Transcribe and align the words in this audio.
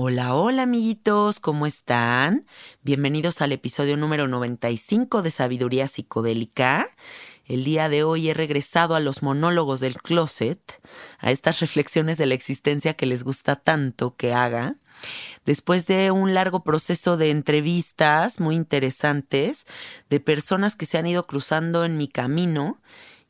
Hola, 0.00 0.36
hola 0.36 0.62
amiguitos, 0.62 1.40
¿cómo 1.40 1.66
están? 1.66 2.46
Bienvenidos 2.84 3.42
al 3.42 3.50
episodio 3.50 3.96
número 3.96 4.28
95 4.28 5.22
de 5.22 5.30
Sabiduría 5.30 5.88
Psicodélica. 5.88 6.86
El 7.46 7.64
día 7.64 7.88
de 7.88 8.04
hoy 8.04 8.30
he 8.30 8.34
regresado 8.34 8.94
a 8.94 9.00
los 9.00 9.24
monólogos 9.24 9.80
del 9.80 10.00
closet, 10.00 10.80
a 11.18 11.32
estas 11.32 11.58
reflexiones 11.58 12.16
de 12.16 12.26
la 12.26 12.34
existencia 12.34 12.94
que 12.94 13.06
les 13.06 13.24
gusta 13.24 13.56
tanto 13.56 14.14
que 14.14 14.32
haga. 14.32 14.76
Después 15.44 15.86
de 15.86 16.12
un 16.12 16.32
largo 16.32 16.62
proceso 16.62 17.16
de 17.16 17.32
entrevistas 17.32 18.38
muy 18.38 18.54
interesantes 18.54 19.66
de 20.10 20.20
personas 20.20 20.76
que 20.76 20.86
se 20.86 20.98
han 20.98 21.08
ido 21.08 21.26
cruzando 21.26 21.84
en 21.84 21.96
mi 21.96 22.06
camino 22.06 22.80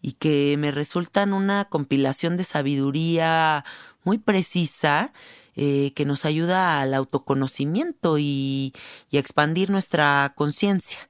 y 0.03 0.13
que 0.13 0.57
me 0.59 0.71
resultan 0.71 1.33
una 1.33 1.65
compilación 1.65 2.37
de 2.37 2.45
sabiduría 2.45 3.65
muy 4.05 4.19
precisa 4.19 5.15
eh, 5.61 5.93
que 5.97 6.05
nos 6.05 6.25
ayuda 6.25 6.81
al 6.81 6.95
autoconocimiento 6.95 8.17
y, 8.17 8.73
y 9.11 9.17
a 9.17 9.21
expandir 9.21 9.71
nuestra 9.71 10.33
conciencia. 10.37 11.01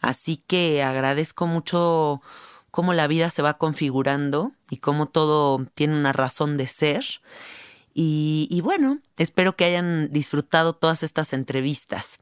Así 0.00 0.44
que 0.46 0.84
agradezco 0.84 1.48
mucho 1.48 2.22
cómo 2.70 2.94
la 2.94 3.08
vida 3.08 3.30
se 3.30 3.42
va 3.42 3.58
configurando 3.58 4.52
y 4.70 4.76
cómo 4.76 5.06
todo 5.06 5.66
tiene 5.74 5.98
una 5.98 6.12
razón 6.12 6.56
de 6.56 6.68
ser. 6.68 7.04
Y, 7.98 8.60
bueno, 8.62 9.00
espero 9.16 9.56
que 9.56 9.64
hayan 9.64 10.12
disfrutado 10.12 10.74
todas 10.74 11.02
estas 11.02 11.32
entrevistas. 11.32 12.18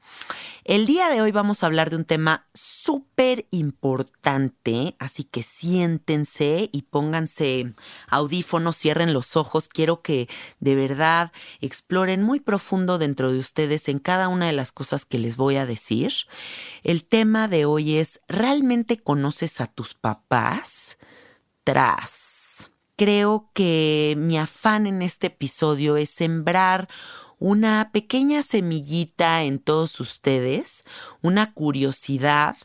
El 0.62 0.86
día 0.86 1.08
de 1.08 1.20
hoy 1.20 1.32
vamos 1.32 1.62
a 1.62 1.66
hablar 1.66 1.90
de 1.90 1.96
un 1.96 2.04
tema 2.04 2.46
súper 2.54 3.48
importante, 3.50 4.94
así 5.00 5.24
que 5.24 5.42
siéntense 5.42 6.70
y 6.70 6.82
pónganse 6.82 7.74
audífonos, 8.06 8.76
cierren 8.76 9.12
los 9.12 9.36
ojos. 9.36 9.66
Quiero 9.66 10.00
que 10.00 10.28
de 10.60 10.76
verdad 10.76 11.32
exploren 11.60 12.22
muy 12.22 12.38
profundo 12.38 12.98
dentro 12.98 13.32
de 13.32 13.40
ustedes 13.40 13.88
en 13.88 13.98
cada 13.98 14.28
una 14.28 14.46
de 14.46 14.52
las 14.52 14.70
cosas 14.70 15.04
que 15.04 15.18
les 15.18 15.36
voy 15.36 15.56
a 15.56 15.66
decir. 15.66 16.12
El 16.84 17.04
tema 17.04 17.48
de 17.48 17.64
hoy 17.64 17.98
es, 17.98 18.20
¿realmente 18.28 18.98
conoces 18.98 19.60
a 19.60 19.66
tus 19.66 19.94
papás? 19.94 20.98
Tras 21.64 22.43
creo 22.96 23.50
que 23.54 24.14
mi 24.16 24.38
afán 24.38 24.86
en 24.86 25.02
este 25.02 25.28
episodio 25.28 25.96
es 25.96 26.10
sembrar 26.10 26.88
una 27.38 27.90
pequeña 27.92 28.42
semillita 28.42 29.42
en 29.42 29.58
todos 29.58 30.00
ustedes, 30.00 30.84
una 31.22 31.52
curiosidad, 31.52 32.56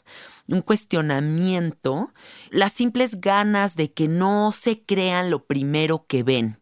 un 0.48 0.62
cuestionamiento, 0.62 2.12
las 2.50 2.74
simples 2.74 3.22
ganas 3.22 3.76
de 3.76 3.92
que 3.92 4.08
no 4.08 4.52
se 4.52 4.82
crean 4.82 5.30
lo 5.30 5.46
primero 5.46 6.06
que 6.08 6.24
ven, 6.24 6.60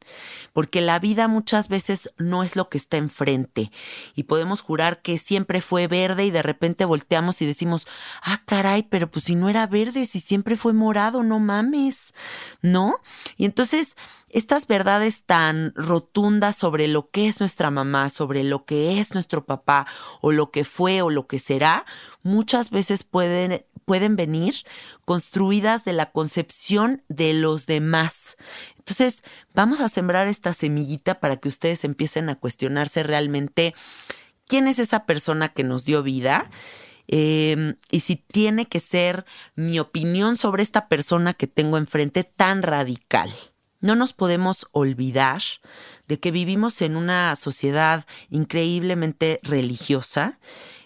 porque 0.54 0.81
la 0.81 1.00
vida 1.00 1.27
muchas 1.27 1.69
veces 1.69 2.12
no 2.18 2.44
es 2.44 2.56
lo 2.56 2.69
que 2.69 2.77
está 2.77 2.98
enfrente 2.98 3.71
y 4.15 4.24
podemos 4.24 4.62
jurar 4.62 5.01
que 5.01 5.18
siempre 5.18 5.62
fue 5.62 5.88
verde 5.88 6.25
y 6.25 6.31
de 6.31 6.44
repente 6.44 6.86
volteamos 6.86 7.42
y 7.42 7.45
decimos, 7.45 7.88
ah, 8.21 8.42
caray, 8.45 8.83
pero 8.83 9.10
pues 9.10 9.25
si 9.25 9.36
no 9.36 9.50
era 9.50 9.68
verde, 9.68 10.06
si 10.06 10.19
siempre 10.19 10.57
fue 10.57 10.74
morado, 10.74 11.24
no 11.24 11.39
mames, 11.39 12.13
¿no? 12.62 12.95
Y 13.38 13.45
entonces 13.45 13.95
estas 14.29 14.68
verdades 14.68 15.24
tan 15.24 15.74
rotundas 15.75 16.57
sobre 16.57 16.88
lo 16.88 17.09
que 17.09 17.27
es 17.27 17.39
nuestra 17.39 17.71
mamá, 17.71 18.09
sobre 18.09 18.44
lo 18.44 18.65
que 18.65 19.00
es 19.00 19.13
nuestro 19.13 19.45
papá 19.45 19.88
o 20.21 20.31
lo 20.31 20.51
que 20.51 20.65
fue 20.65 21.01
o 21.01 21.09
lo 21.09 21.27
que 21.27 21.39
será, 21.39 21.85
muchas 22.24 22.69
veces 22.69 23.03
pueden, 23.03 23.65
pueden 23.85 24.15
venir 24.18 24.56
construidas 25.06 25.85
de 25.85 25.94
la 25.94 26.12
concepción 26.12 27.03
de 27.07 27.33
los 27.33 27.65
demás. 27.68 28.35
Entonces, 28.77 29.24
vamos 29.53 29.79
a 29.79 29.89
sembrar 29.89 30.27
esta 30.27 30.53
semillita 30.53 31.19
para 31.19 31.38
que 31.38 31.47
ustedes 31.47 31.83
empiecen 31.85 32.29
a 32.29 32.35
cuestionarse 32.35 33.03
realmente 33.03 33.74
quién 34.45 34.68
es 34.68 34.79
esa 34.79 35.06
persona 35.06 35.50
que 35.50 35.63
nos 35.63 35.85
dio 35.85 36.03
vida. 36.03 36.50
Em, 37.09 37.77
y 37.89 38.01
si 38.01 38.18
tiene 38.18 38.68
que 38.68 38.81
ser 38.81 39.25
mi 39.56 39.79
opinión 39.79 40.35
sobre 40.35 40.63
esta 40.63 40.89
persona 40.89 41.33
que 41.33 41.47
tengo 41.47 41.77
enfrente 41.77 42.25
tan 42.25 42.62
radical. 42.63 43.29
No 43.79 43.95
nos 43.95 44.13
podemos 44.13 44.68
olvidar 44.71 45.41
de 46.07 46.19
que 46.19 46.31
vivimos 46.31 46.81
en 46.81 46.95
una 46.95 47.35
sociedad 47.35 48.06
increíblemente 48.29 49.39
religiosa 49.44 50.39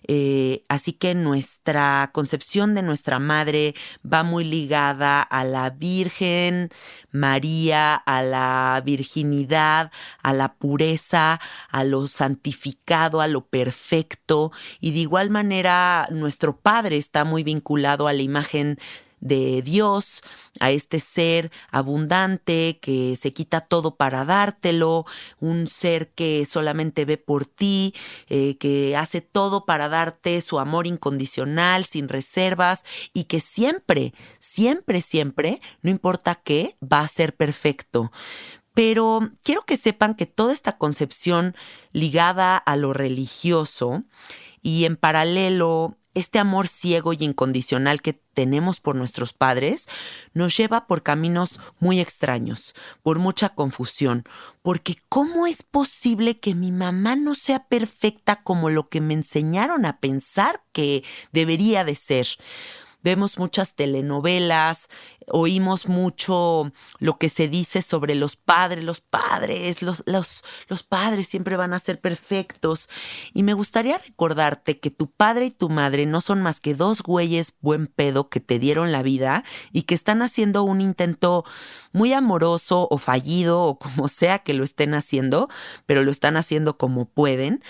eh, 0.08 0.64
así 0.68 0.94
que 0.94 1.14
nuestra 1.14 2.10
concepción 2.14 2.74
de 2.74 2.82
nuestra 2.82 3.20
madre 3.20 3.76
va 4.06 4.24
muy 4.24 4.44
ligada 4.44 5.22
a 5.22 5.44
la 5.44 5.70
Virgen 5.70 6.70
María, 7.12 7.96
a 7.96 8.24
la 8.24 8.82
virginidad, 8.84 9.92
a 10.24 10.34
la 10.34 10.56
pureza, 10.56 11.40
a 11.70 11.84
lo 11.84 12.08
santificado, 12.08 13.22
a 13.22 13.28
lo 13.28 13.46
perfecto. 13.46 14.52
Y 14.80 14.92
de 14.92 15.00
igual 15.00 15.30
manera 15.30 16.08
nuestro 16.12 16.58
Padre 16.58 16.98
está 16.98 17.24
muy 17.24 17.44
vinculado 17.44 18.08
a 18.08 18.14
la 18.14 18.22
imagen 18.22 18.80
de 19.22 19.62
Dios, 19.62 20.22
a 20.60 20.72
este 20.72 21.00
ser 21.00 21.52
abundante 21.72 22.80
que 22.82 23.16
se 23.16 23.32
quita 23.32 23.62
todo 23.62 23.96
para 23.96 24.26
dártelo, 24.26 25.06
un 25.40 25.68
ser 25.68 26.10
que 26.10 26.46
solamente 26.46 27.06
ve 27.06 27.18
por 27.18 27.46
ti, 27.46 27.94
eh, 28.28 28.58
que 28.58 28.98
hace 28.98 29.22
todo 29.22 29.66
para 29.66 29.88
darte 29.88 30.42
su 30.42 30.60
amor 30.60 30.88
incondicional, 30.88 31.86
sin 31.86 32.10
reservas, 32.10 32.84
y 33.14 33.26
que 33.26 33.40
siempre, 33.40 34.14
siempre, 34.40 35.02
siempre, 35.02 35.62
no 35.82 35.90
importa 35.90 36.36
qué, 36.36 36.76
va 36.82 37.02
a 37.02 37.08
ser 37.08 37.36
perfecto. 37.36 38.12
Pero 38.74 39.32
quiero 39.44 39.64
que 39.66 39.78
sepan 39.78 40.16
que 40.16 40.26
toda 40.26 40.54
esta 40.54 40.78
concepción 40.78 41.56
ligada 41.92 42.58
a 42.58 42.76
lo 42.76 42.94
religioso 42.94 44.04
y 44.62 44.86
en 44.86 44.96
paralelo 44.96 45.98
este 46.14 46.40
amor 46.40 46.68
ciego 46.68 47.14
y 47.14 47.18
incondicional 47.22 48.02
que 48.02 48.14
tenemos 48.14 48.80
por 48.80 48.96
nuestros 48.96 49.34
padres 49.34 49.88
nos 50.34 50.56
lleva 50.56 50.88
por 50.88 51.04
caminos 51.04 51.60
muy 51.80 52.00
extraños, 52.00 52.74
por 53.02 53.20
mucha 53.20 53.50
confusión, 53.50 54.24
porque 54.62 54.98
¿cómo 55.10 55.48
es 55.48 55.64
posible 55.64 56.40
que 56.40 56.56
mi 56.56 56.72
mamá 56.72 57.16
no 57.16 57.36
sea 57.36 57.68
perfecta 57.68 58.44
como 58.44 58.70
lo 58.70 58.90
que 58.90 59.02
me 59.02 59.14
enseñaron 59.14 59.86
a 59.86 60.00
pensar 60.00 60.64
que 60.72 61.04
debería 61.32 61.84
de 61.84 61.96
ser? 61.96 62.28
Vemos 63.04 63.38
muchas 63.38 63.76
telenovelas, 63.76 64.90
oímos 65.28 65.88
mucho 65.88 66.72
lo 67.00 67.18
que 67.18 67.30
se 67.30 67.48
dice 67.48 67.82
sobre 67.82 68.16
los 68.16 68.36
padres, 68.36 68.84
los 68.84 69.02
padres, 69.02 69.82
los, 69.82 70.04
los, 70.06 70.44
los 70.68 70.84
padres 70.84 71.28
siempre 71.28 71.56
van 71.56 71.74
a 71.74 71.80
ser 71.80 72.00
perfectos. 72.00 72.90
Y 73.34 73.44
me 73.44 73.54
gustaría 73.54 73.98
recordarte 73.98 74.80
que 74.80 74.92
tu 74.92 75.10
padre 75.10 75.46
y 75.46 75.52
tu 75.52 75.70
madre 75.70 76.06
no 76.06 76.22
son 76.22 76.42
más 76.42 76.60
que 76.60 76.76
dos 76.76 77.02
güeyes 77.02 77.56
buen 77.62 77.88
pedo 77.88 78.30
que 78.30 78.40
te 78.40 78.60
dieron 78.60 78.92
la 78.92 79.04
vida 79.04 79.44
y 79.72 79.84
que 79.84 79.96
están 79.96 80.22
haciendo 80.22 80.64
un 80.64 80.82
intento 80.82 81.46
muy 81.92 82.14
amoroso 82.14 82.88
o 82.90 82.98
fallido 82.98 83.64
o 83.64 83.80
como 83.80 84.08
sea 84.08 84.40
que 84.40 84.54
lo 84.54 84.64
estén 84.64 84.94
haciendo, 84.94 85.50
pero 85.86 86.04
lo 86.04 86.12
están 86.12 86.38
haciendo 86.38 86.78
como 86.78 87.06
pueden 87.06 87.62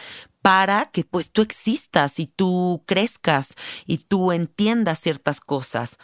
para 0.41 0.87
que 0.91 1.03
pues 1.03 1.31
tú 1.31 1.41
existas 1.41 2.19
y 2.19 2.27
tú 2.27 2.83
crezcas 2.85 3.55
y 3.85 3.99
tú 3.99 4.31
entiendas 4.31 4.99
ciertas 4.99 5.39
cosas. 5.39 5.99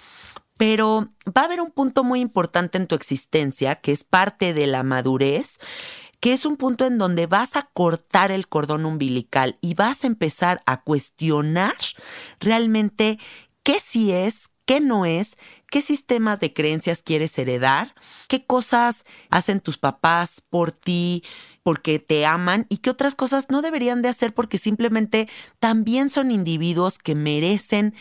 Pero 0.58 1.10
va 1.28 1.42
a 1.42 1.46
haber 1.46 1.62
un 1.62 1.72
punto 1.72 2.04
muy 2.04 2.20
importante 2.20 2.78
en 2.78 2.88
tu 2.88 2.96
existencia 2.96 3.76
que 3.76 3.92
es 3.92 4.04
parte 4.04 4.54
de 4.54 4.68
la 4.68 4.84
madurez, 4.84 5.60
que 6.20 6.34
es 6.34 6.46
un 6.46 6.58
punto 6.58 6.86
en 6.86 6.98
donde 6.98 7.28
vas 7.28 7.56
a 7.56 7.70
cortar 7.74 8.32
el 8.32 8.48
cordón 8.48 8.86
umbilical 8.86 9.58
y 9.62 9.76
vas 9.76 10.04
a 10.04 10.08
empezar 10.08 10.62
a 10.66 10.82
cuestionar 10.82 11.76
realmente 12.40 13.20
qué 13.64 13.76
sí 13.80 14.12
es, 14.12 14.50
qué 14.66 14.80
no 14.82 15.06
es, 15.06 15.38
qué 15.70 15.82
sistemas 15.82 16.40
de 16.40 16.54
creencias 16.54 17.04
quieres 17.04 17.38
heredar, 17.38 17.94
qué 18.28 18.46
cosas 18.46 19.06
hacen 19.30 19.62
tus 19.62 19.78
papás 19.78 20.42
por 20.42 20.72
ti, 20.72 21.24
porque 21.68 22.00
te 22.00 22.26
aman 22.26 22.66
y 22.70 22.78
qué 22.78 22.90
otras 22.90 23.14
cosas 23.14 23.50
no 23.50 23.62
deberían 23.62 24.02
de 24.02 24.08
hacer 24.08 24.34
porque 24.34 24.58
simplemente 24.58 25.28
también 25.60 26.10
son 26.10 26.32
individuos 26.32 26.98
que 26.98 27.14
merecen 27.14 27.94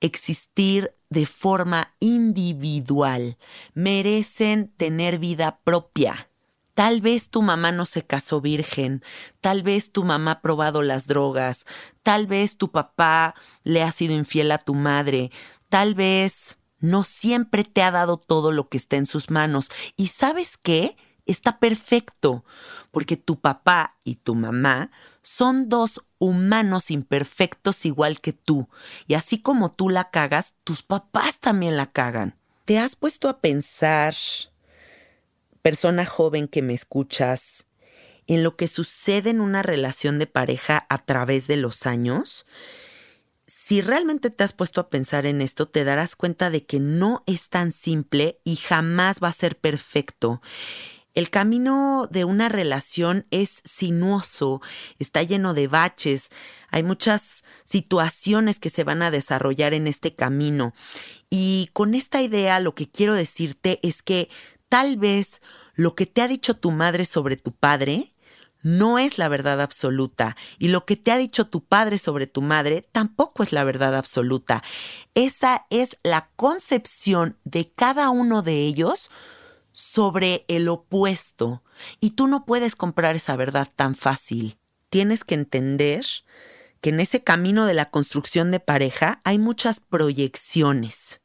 existir 0.00 0.94
de 1.10 1.26
forma 1.26 1.92
individual, 2.00 3.36
merecen 3.74 4.72
tener 4.78 5.18
vida 5.18 5.60
propia. 5.64 6.30
Tal 6.72 7.02
vez 7.02 7.28
tu 7.28 7.42
mamá 7.42 7.72
no 7.72 7.84
se 7.84 8.06
casó 8.06 8.40
virgen, 8.40 9.02
tal 9.42 9.62
vez 9.62 9.92
tu 9.92 10.02
mamá 10.02 10.30
ha 10.30 10.40
probado 10.40 10.80
las 10.80 11.06
drogas, 11.06 11.66
tal 12.02 12.26
vez 12.26 12.56
tu 12.56 12.70
papá 12.70 13.34
le 13.64 13.82
ha 13.82 13.92
sido 13.92 14.14
infiel 14.14 14.50
a 14.50 14.56
tu 14.56 14.72
madre, 14.72 15.30
tal 15.68 15.94
vez 15.94 16.56
no 16.80 17.04
siempre 17.04 17.64
te 17.64 17.82
ha 17.82 17.90
dado 17.90 18.16
todo 18.16 18.50
lo 18.50 18.70
que 18.70 18.78
está 18.78 18.96
en 18.96 19.04
sus 19.04 19.28
manos. 19.28 19.70
¿Y 19.94 20.06
sabes 20.06 20.56
qué? 20.56 20.96
Está 21.26 21.58
perfecto, 21.58 22.44
porque 22.90 23.16
tu 23.16 23.40
papá 23.40 23.96
y 24.04 24.16
tu 24.16 24.34
mamá 24.34 24.90
son 25.22 25.68
dos 25.68 26.04
humanos 26.18 26.90
imperfectos 26.90 27.86
igual 27.86 28.20
que 28.20 28.32
tú, 28.32 28.68
y 29.06 29.14
así 29.14 29.40
como 29.40 29.72
tú 29.72 29.88
la 29.88 30.10
cagas, 30.10 30.54
tus 30.64 30.82
papás 30.82 31.40
también 31.40 31.76
la 31.76 31.92
cagan. 31.92 32.36
¿Te 32.64 32.78
has 32.78 32.96
puesto 32.96 33.28
a 33.28 33.40
pensar, 33.40 34.14
persona 35.62 36.06
joven 36.06 36.48
que 36.48 36.62
me 36.62 36.74
escuchas, 36.74 37.66
en 38.26 38.42
lo 38.42 38.56
que 38.56 38.68
sucede 38.68 39.30
en 39.30 39.40
una 39.40 39.62
relación 39.62 40.18
de 40.18 40.26
pareja 40.26 40.86
a 40.88 41.04
través 41.04 41.46
de 41.46 41.56
los 41.56 41.86
años? 41.86 42.46
si 43.46 43.82
realmente 43.82 44.30
te 44.30 44.44
has 44.44 44.52
puesto 44.52 44.80
a 44.80 44.88
pensar 44.88 45.26
en 45.26 45.42
esto, 45.42 45.68
te 45.68 45.84
darás 45.84 46.16
cuenta 46.16 46.50
de 46.50 46.64
que 46.64 46.80
no 46.80 47.22
es 47.26 47.50
tan 47.50 47.72
simple 47.72 48.40
y 48.44 48.56
jamás 48.56 49.22
va 49.22 49.28
a 49.28 49.32
ser 49.32 49.58
perfecto. 49.58 50.40
El 51.14 51.30
camino 51.30 52.08
de 52.10 52.24
una 52.24 52.48
relación 52.48 53.26
es 53.30 53.62
sinuoso, 53.64 54.60
está 54.98 55.22
lleno 55.22 55.54
de 55.54 55.68
baches, 55.68 56.28
hay 56.70 56.82
muchas 56.82 57.44
situaciones 57.62 58.58
que 58.58 58.70
se 58.70 58.82
van 58.82 59.00
a 59.00 59.12
desarrollar 59.12 59.74
en 59.74 59.86
este 59.86 60.16
camino. 60.16 60.74
Y 61.30 61.70
con 61.72 61.94
esta 61.94 62.20
idea 62.20 62.58
lo 62.58 62.74
que 62.74 62.90
quiero 62.90 63.14
decirte 63.14 63.78
es 63.84 64.02
que 64.02 64.28
tal 64.68 64.96
vez 64.96 65.40
lo 65.74 65.94
que 65.94 66.06
te 66.06 66.20
ha 66.20 66.28
dicho 66.28 66.56
tu 66.56 66.72
madre 66.72 67.04
sobre 67.04 67.36
tu 67.36 67.52
padre 67.52 68.14
no 68.62 68.98
es 68.98 69.18
la 69.18 69.28
verdad 69.28 69.60
absoluta 69.60 70.36
y 70.58 70.68
lo 70.68 70.86
que 70.86 70.96
te 70.96 71.12
ha 71.12 71.18
dicho 71.18 71.46
tu 71.46 71.62
padre 71.64 71.98
sobre 71.98 72.26
tu 72.26 72.40
madre 72.42 72.88
tampoco 72.90 73.42
es 73.42 73.52
la 73.52 73.62
verdad 73.62 73.94
absoluta. 73.94 74.64
Esa 75.14 75.66
es 75.70 75.98
la 76.02 76.30
concepción 76.34 77.38
de 77.44 77.70
cada 77.70 78.10
uno 78.10 78.42
de 78.42 78.62
ellos 78.62 79.10
sobre 79.74 80.44
el 80.46 80.68
opuesto 80.68 81.62
y 82.00 82.10
tú 82.10 82.28
no 82.28 82.46
puedes 82.46 82.76
comprar 82.76 83.16
esa 83.16 83.34
verdad 83.36 83.68
tan 83.74 83.96
fácil. 83.96 84.56
Tienes 84.88 85.24
que 85.24 85.34
entender 85.34 86.06
que 86.80 86.90
en 86.90 87.00
ese 87.00 87.24
camino 87.24 87.66
de 87.66 87.74
la 87.74 87.90
construcción 87.90 88.52
de 88.52 88.60
pareja 88.60 89.20
hay 89.24 89.38
muchas 89.38 89.80
proyecciones. 89.80 91.22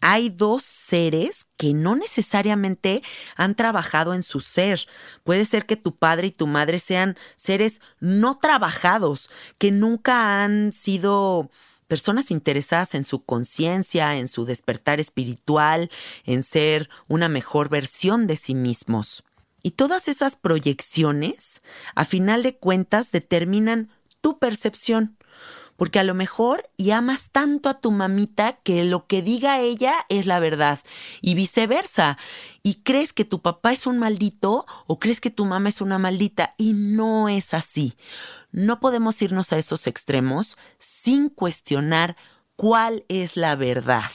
Hay 0.00 0.30
dos 0.30 0.62
seres 0.62 1.48
que 1.58 1.74
no 1.74 1.94
necesariamente 1.94 3.02
han 3.36 3.54
trabajado 3.54 4.14
en 4.14 4.22
su 4.22 4.40
ser. 4.40 4.86
Puede 5.22 5.44
ser 5.44 5.66
que 5.66 5.76
tu 5.76 5.94
padre 5.94 6.28
y 6.28 6.30
tu 6.30 6.46
madre 6.46 6.78
sean 6.78 7.18
seres 7.36 7.82
no 8.00 8.38
trabajados, 8.38 9.30
que 9.58 9.72
nunca 9.72 10.42
han 10.42 10.72
sido 10.72 11.50
personas 11.90 12.30
interesadas 12.30 12.94
en 12.94 13.04
su 13.04 13.24
conciencia, 13.24 14.16
en 14.16 14.28
su 14.28 14.44
despertar 14.44 15.00
espiritual, 15.00 15.90
en 16.24 16.44
ser 16.44 16.88
una 17.08 17.28
mejor 17.28 17.68
versión 17.68 18.28
de 18.28 18.36
sí 18.36 18.54
mismos. 18.54 19.24
Y 19.60 19.72
todas 19.72 20.06
esas 20.06 20.36
proyecciones, 20.36 21.62
a 21.96 22.04
final 22.04 22.44
de 22.44 22.56
cuentas, 22.56 23.10
determinan 23.10 23.90
tu 24.20 24.38
percepción. 24.38 25.18
Porque 25.80 25.98
a 25.98 26.04
lo 26.04 26.12
mejor 26.14 26.68
y 26.76 26.90
amas 26.90 27.30
tanto 27.32 27.70
a 27.70 27.80
tu 27.80 27.90
mamita 27.90 28.58
que 28.62 28.84
lo 28.84 29.06
que 29.06 29.22
diga 29.22 29.60
ella 29.60 29.94
es 30.10 30.26
la 30.26 30.38
verdad. 30.38 30.78
Y 31.22 31.34
viceversa. 31.34 32.18
Y 32.62 32.82
crees 32.82 33.14
que 33.14 33.24
tu 33.24 33.40
papá 33.40 33.72
es 33.72 33.86
un 33.86 33.96
maldito 33.96 34.66
o 34.86 34.98
crees 34.98 35.22
que 35.22 35.30
tu 35.30 35.46
mamá 35.46 35.70
es 35.70 35.80
una 35.80 35.98
maldita. 35.98 36.54
Y 36.58 36.74
no 36.74 37.30
es 37.30 37.54
así. 37.54 37.94
No 38.52 38.78
podemos 38.78 39.22
irnos 39.22 39.54
a 39.54 39.58
esos 39.58 39.86
extremos 39.86 40.58
sin 40.78 41.30
cuestionar 41.30 42.14
cuál 42.56 43.06
es 43.08 43.38
la 43.38 43.56
verdad. 43.56 44.10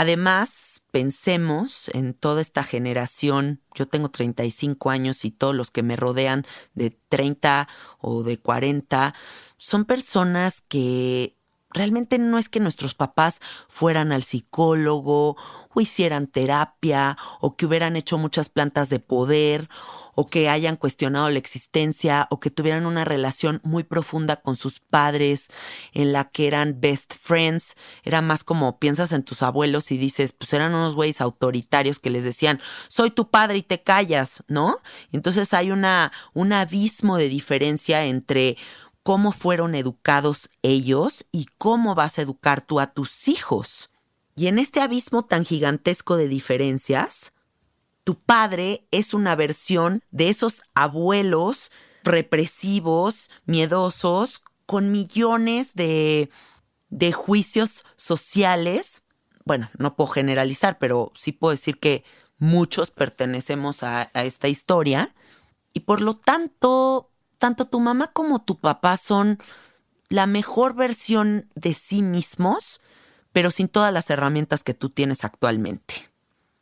Además, 0.00 0.84
pensemos 0.92 1.88
en 1.92 2.14
toda 2.14 2.40
esta 2.40 2.62
generación, 2.62 3.60
yo 3.74 3.88
tengo 3.88 4.10
35 4.10 4.90
años 4.90 5.24
y 5.24 5.32
todos 5.32 5.56
los 5.56 5.72
que 5.72 5.82
me 5.82 5.96
rodean 5.96 6.46
de 6.74 6.96
30 7.08 7.66
o 7.98 8.22
de 8.22 8.38
40, 8.38 9.12
son 9.56 9.86
personas 9.86 10.60
que 10.60 11.36
realmente 11.70 12.18
no 12.18 12.38
es 12.38 12.48
que 12.48 12.60
nuestros 12.60 12.94
papás 12.94 13.40
fueran 13.68 14.12
al 14.12 14.22
psicólogo 14.22 15.36
o 15.74 15.80
hicieran 15.80 16.26
terapia 16.26 17.16
o 17.40 17.56
que 17.56 17.66
hubieran 17.66 17.96
hecho 17.96 18.18
muchas 18.18 18.48
plantas 18.48 18.88
de 18.88 19.00
poder 19.00 19.68
o 20.14 20.26
que 20.26 20.48
hayan 20.48 20.74
cuestionado 20.74 21.30
la 21.30 21.38
existencia 21.38 22.26
o 22.30 22.40
que 22.40 22.50
tuvieran 22.50 22.86
una 22.86 23.04
relación 23.04 23.60
muy 23.62 23.84
profunda 23.84 24.36
con 24.36 24.56
sus 24.56 24.80
padres 24.80 25.48
en 25.92 26.12
la 26.12 26.30
que 26.30 26.48
eran 26.48 26.80
best 26.80 27.14
friends. 27.14 27.76
Era 28.02 28.20
más 28.20 28.42
como 28.42 28.80
piensas 28.80 29.12
en 29.12 29.22
tus 29.22 29.42
abuelos 29.42 29.92
y 29.92 29.98
dices, 29.98 30.32
pues 30.32 30.52
eran 30.54 30.74
unos 30.74 30.96
güeyes 30.96 31.20
autoritarios 31.20 32.00
que 32.00 32.10
les 32.10 32.24
decían, 32.24 32.60
soy 32.88 33.12
tu 33.12 33.30
padre 33.30 33.58
y 33.58 33.62
te 33.62 33.82
callas, 33.82 34.42
¿no? 34.48 34.78
Entonces 35.12 35.54
hay 35.54 35.70
una, 35.70 36.10
un 36.34 36.52
abismo 36.52 37.16
de 37.16 37.28
diferencia 37.28 38.04
entre 38.06 38.56
cómo 39.08 39.32
fueron 39.32 39.74
educados 39.74 40.50
ellos 40.60 41.24
y 41.32 41.46
cómo 41.56 41.94
vas 41.94 42.18
a 42.18 42.22
educar 42.22 42.60
tú 42.60 42.78
a 42.78 42.88
tus 42.88 43.26
hijos. 43.26 43.88
Y 44.36 44.48
en 44.48 44.58
este 44.58 44.82
abismo 44.82 45.24
tan 45.24 45.46
gigantesco 45.46 46.18
de 46.18 46.28
diferencias, 46.28 47.32
tu 48.04 48.16
padre 48.16 48.86
es 48.90 49.14
una 49.14 49.34
versión 49.34 50.04
de 50.10 50.28
esos 50.28 50.62
abuelos 50.74 51.72
represivos, 52.04 53.30
miedosos, 53.46 54.42
con 54.66 54.92
millones 54.92 55.72
de, 55.72 56.28
de 56.90 57.12
juicios 57.12 57.86
sociales. 57.96 59.04
Bueno, 59.46 59.70
no 59.78 59.96
puedo 59.96 60.10
generalizar, 60.10 60.76
pero 60.78 61.12
sí 61.14 61.32
puedo 61.32 61.52
decir 61.52 61.78
que 61.80 62.04
muchos 62.36 62.90
pertenecemos 62.90 63.82
a, 63.82 64.10
a 64.12 64.24
esta 64.24 64.48
historia. 64.48 65.14
Y 65.72 65.80
por 65.80 66.02
lo 66.02 66.12
tanto, 66.12 67.10
tanto 67.38 67.66
tu 67.66 67.80
mamá 67.80 68.08
como 68.08 68.40
tu 68.42 68.58
papá 68.58 68.96
son 68.96 69.38
la 70.08 70.26
mejor 70.26 70.74
versión 70.74 71.48
de 71.54 71.74
sí 71.74 72.02
mismos, 72.02 72.80
pero 73.32 73.50
sin 73.50 73.68
todas 73.68 73.92
las 73.92 74.10
herramientas 74.10 74.64
que 74.64 74.74
tú 74.74 74.90
tienes 74.90 75.24
actualmente. 75.24 76.08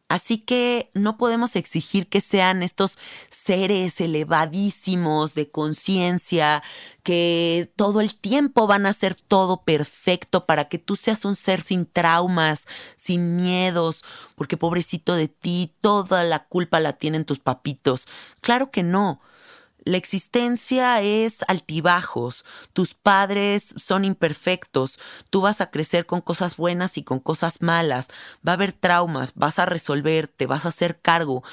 Así 0.08 0.38
que 0.38 0.90
no 0.94 1.16
podemos 1.16 1.56
exigir 1.56 2.08
que 2.08 2.20
sean 2.20 2.62
estos 2.62 2.96
seres 3.28 4.00
elevadísimos 4.00 5.34
de 5.34 5.50
conciencia, 5.50 6.62
que 7.02 7.72
todo 7.74 8.00
el 8.00 8.14
tiempo 8.14 8.68
van 8.68 8.86
a 8.86 8.90
hacer 8.90 9.16
todo 9.16 9.64
perfecto 9.64 10.46
para 10.46 10.68
que 10.68 10.78
tú 10.78 10.94
seas 10.94 11.24
un 11.24 11.34
ser 11.34 11.60
sin 11.60 11.86
traumas, 11.86 12.68
sin 12.96 13.34
miedos, 13.34 14.04
porque 14.36 14.56
pobrecito 14.56 15.16
de 15.16 15.26
ti, 15.26 15.74
toda 15.80 16.22
la 16.22 16.44
culpa 16.46 16.78
la 16.78 16.92
tienen 16.92 17.24
tus 17.24 17.40
papitos. 17.40 18.06
Claro 18.40 18.70
que 18.70 18.84
no. 18.84 19.20
La 19.86 19.98
existencia 19.98 21.00
es 21.00 21.44
altibajos, 21.46 22.44
tus 22.72 22.94
padres 22.94 23.72
son 23.78 24.04
imperfectos, 24.04 24.98
tú 25.30 25.42
vas 25.42 25.60
a 25.60 25.70
crecer 25.70 26.06
con 26.06 26.20
cosas 26.20 26.56
buenas 26.56 26.98
y 26.98 27.04
con 27.04 27.20
cosas 27.20 27.62
malas, 27.62 28.08
va 28.46 28.50
a 28.50 28.54
haber 28.54 28.72
traumas, 28.72 29.36
vas 29.36 29.60
a 29.60 29.64
resolver, 29.64 30.26
te 30.26 30.46
vas 30.46 30.64
a 30.64 30.70
hacer 30.70 30.98
cargo. 31.00 31.44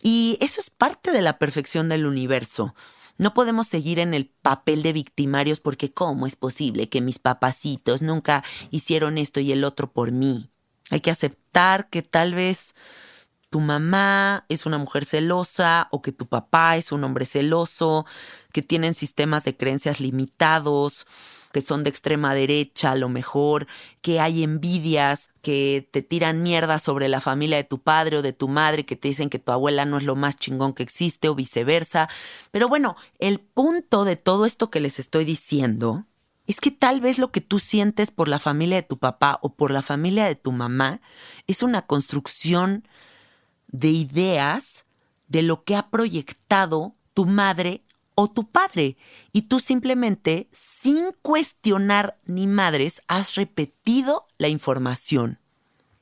Y 0.00 0.38
eso 0.40 0.62
es 0.62 0.70
parte 0.70 1.12
de 1.12 1.20
la 1.20 1.36
perfección 1.36 1.90
del 1.90 2.06
universo. 2.06 2.74
No 3.18 3.34
podemos 3.34 3.66
seguir 3.66 3.98
en 3.98 4.14
el 4.14 4.30
papel 4.40 4.82
de 4.82 4.94
victimarios 4.94 5.60
porque 5.60 5.92
¿cómo 5.92 6.26
es 6.26 6.36
posible 6.36 6.88
que 6.88 7.02
mis 7.02 7.18
papacitos 7.18 8.00
nunca 8.00 8.44
hicieron 8.70 9.18
esto 9.18 9.40
y 9.40 9.52
el 9.52 9.62
otro 9.62 9.92
por 9.92 10.10
mí? 10.10 10.48
Hay 10.88 11.00
que 11.00 11.10
aceptar 11.10 11.90
que 11.90 12.00
tal 12.00 12.32
vez 12.32 12.74
tu 13.54 13.60
mamá 13.60 14.46
es 14.48 14.66
una 14.66 14.78
mujer 14.78 15.04
celosa 15.04 15.86
o 15.92 16.02
que 16.02 16.10
tu 16.10 16.26
papá 16.26 16.76
es 16.76 16.90
un 16.90 17.04
hombre 17.04 17.24
celoso, 17.24 18.04
que 18.52 18.62
tienen 18.62 18.94
sistemas 18.94 19.44
de 19.44 19.56
creencias 19.56 20.00
limitados, 20.00 21.06
que 21.52 21.60
son 21.60 21.84
de 21.84 21.90
extrema 21.90 22.34
derecha 22.34 22.90
a 22.90 22.96
lo 22.96 23.08
mejor, 23.08 23.68
que 24.02 24.18
hay 24.18 24.42
envidias, 24.42 25.30
que 25.40 25.88
te 25.92 26.02
tiran 26.02 26.42
mierda 26.42 26.80
sobre 26.80 27.06
la 27.06 27.20
familia 27.20 27.56
de 27.56 27.62
tu 27.62 27.78
padre 27.78 28.16
o 28.16 28.22
de 28.22 28.32
tu 28.32 28.48
madre, 28.48 28.84
que 28.84 28.96
te 28.96 29.06
dicen 29.06 29.30
que 29.30 29.38
tu 29.38 29.52
abuela 29.52 29.84
no 29.84 29.98
es 29.98 30.02
lo 30.02 30.16
más 30.16 30.34
chingón 30.34 30.72
que 30.72 30.82
existe 30.82 31.28
o 31.28 31.36
viceversa. 31.36 32.08
Pero 32.50 32.68
bueno, 32.68 32.96
el 33.20 33.38
punto 33.38 34.04
de 34.04 34.16
todo 34.16 34.46
esto 34.46 34.68
que 34.68 34.80
les 34.80 34.98
estoy 34.98 35.24
diciendo 35.24 36.06
es 36.48 36.60
que 36.60 36.72
tal 36.72 37.00
vez 37.00 37.20
lo 37.20 37.30
que 37.30 37.40
tú 37.40 37.60
sientes 37.60 38.10
por 38.10 38.26
la 38.26 38.40
familia 38.40 38.78
de 38.78 38.82
tu 38.82 38.98
papá 38.98 39.38
o 39.42 39.54
por 39.54 39.70
la 39.70 39.80
familia 39.80 40.24
de 40.26 40.34
tu 40.34 40.50
mamá 40.50 41.00
es 41.46 41.62
una 41.62 41.82
construcción 41.82 42.82
de 43.74 43.88
ideas 43.88 44.86
de 45.26 45.42
lo 45.42 45.64
que 45.64 45.74
ha 45.74 45.90
proyectado 45.90 46.94
tu 47.12 47.26
madre 47.26 47.82
o 48.14 48.30
tu 48.30 48.48
padre. 48.48 48.96
Y 49.32 49.42
tú 49.42 49.58
simplemente, 49.58 50.48
sin 50.52 51.10
cuestionar 51.22 52.20
ni 52.24 52.46
madres, 52.46 53.02
has 53.08 53.34
repetido 53.34 54.28
la 54.38 54.46
información. 54.46 55.40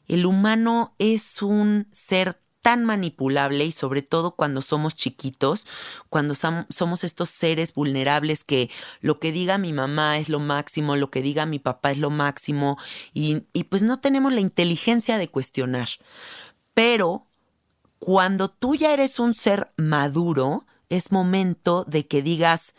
El 0.07 0.27
humano 0.27 0.95
es 0.99 1.41
un 1.41 1.89
ser 1.93 2.39
tan 2.61 2.85
manipulable 2.85 3.65
y 3.65 3.73
sobre 3.73 4.03
todo 4.03 4.33
cuando 4.33 4.61
somos 4.61 4.95
chiquitos, 4.95 5.67
cuando 6.11 6.35
somos 6.35 7.05
estos 7.05 7.31
seres 7.31 7.73
vulnerables 7.73 8.45
que 8.45 8.71
lo 9.01 9.19
que 9.19 9.33
diga 9.33 9.57
mi 9.57 9.73
mamá 9.73 10.19
es 10.19 10.29
lo 10.29 10.41
máximo, 10.41 10.95
lo 10.95 11.11
que 11.11 11.23
diga 11.23 11.47
mi 11.47 11.59
papá 11.59 11.91
es 11.91 11.99
lo 11.99 12.11
máximo 12.11 12.79
y, 13.15 13.41
pues 13.71 13.83
no 13.83 13.99
tenemos 13.99 14.35
la 14.35 14.41
inteligencia 14.43 15.17
de 15.17 15.29
cuestionar. 15.29 15.89
Pero 16.75 17.27
cuando 18.05 18.49
tú 18.49 18.75
ya 18.75 18.93
eres 18.93 19.21
un 19.21 19.33
ser 19.33 19.71
maduro, 19.77 20.67
es 20.89 21.13
momento 21.13 21.85
de 21.85 22.09
que 22.09 22.21
digas, 22.21 22.75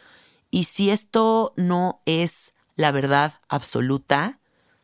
¿y 0.51 0.65
si 0.65 0.89
esto 0.89 1.53
no 1.55 2.01
es 2.05 2.51
la 2.75 2.91
verdad 2.91 3.35
absoluta? 3.47 4.41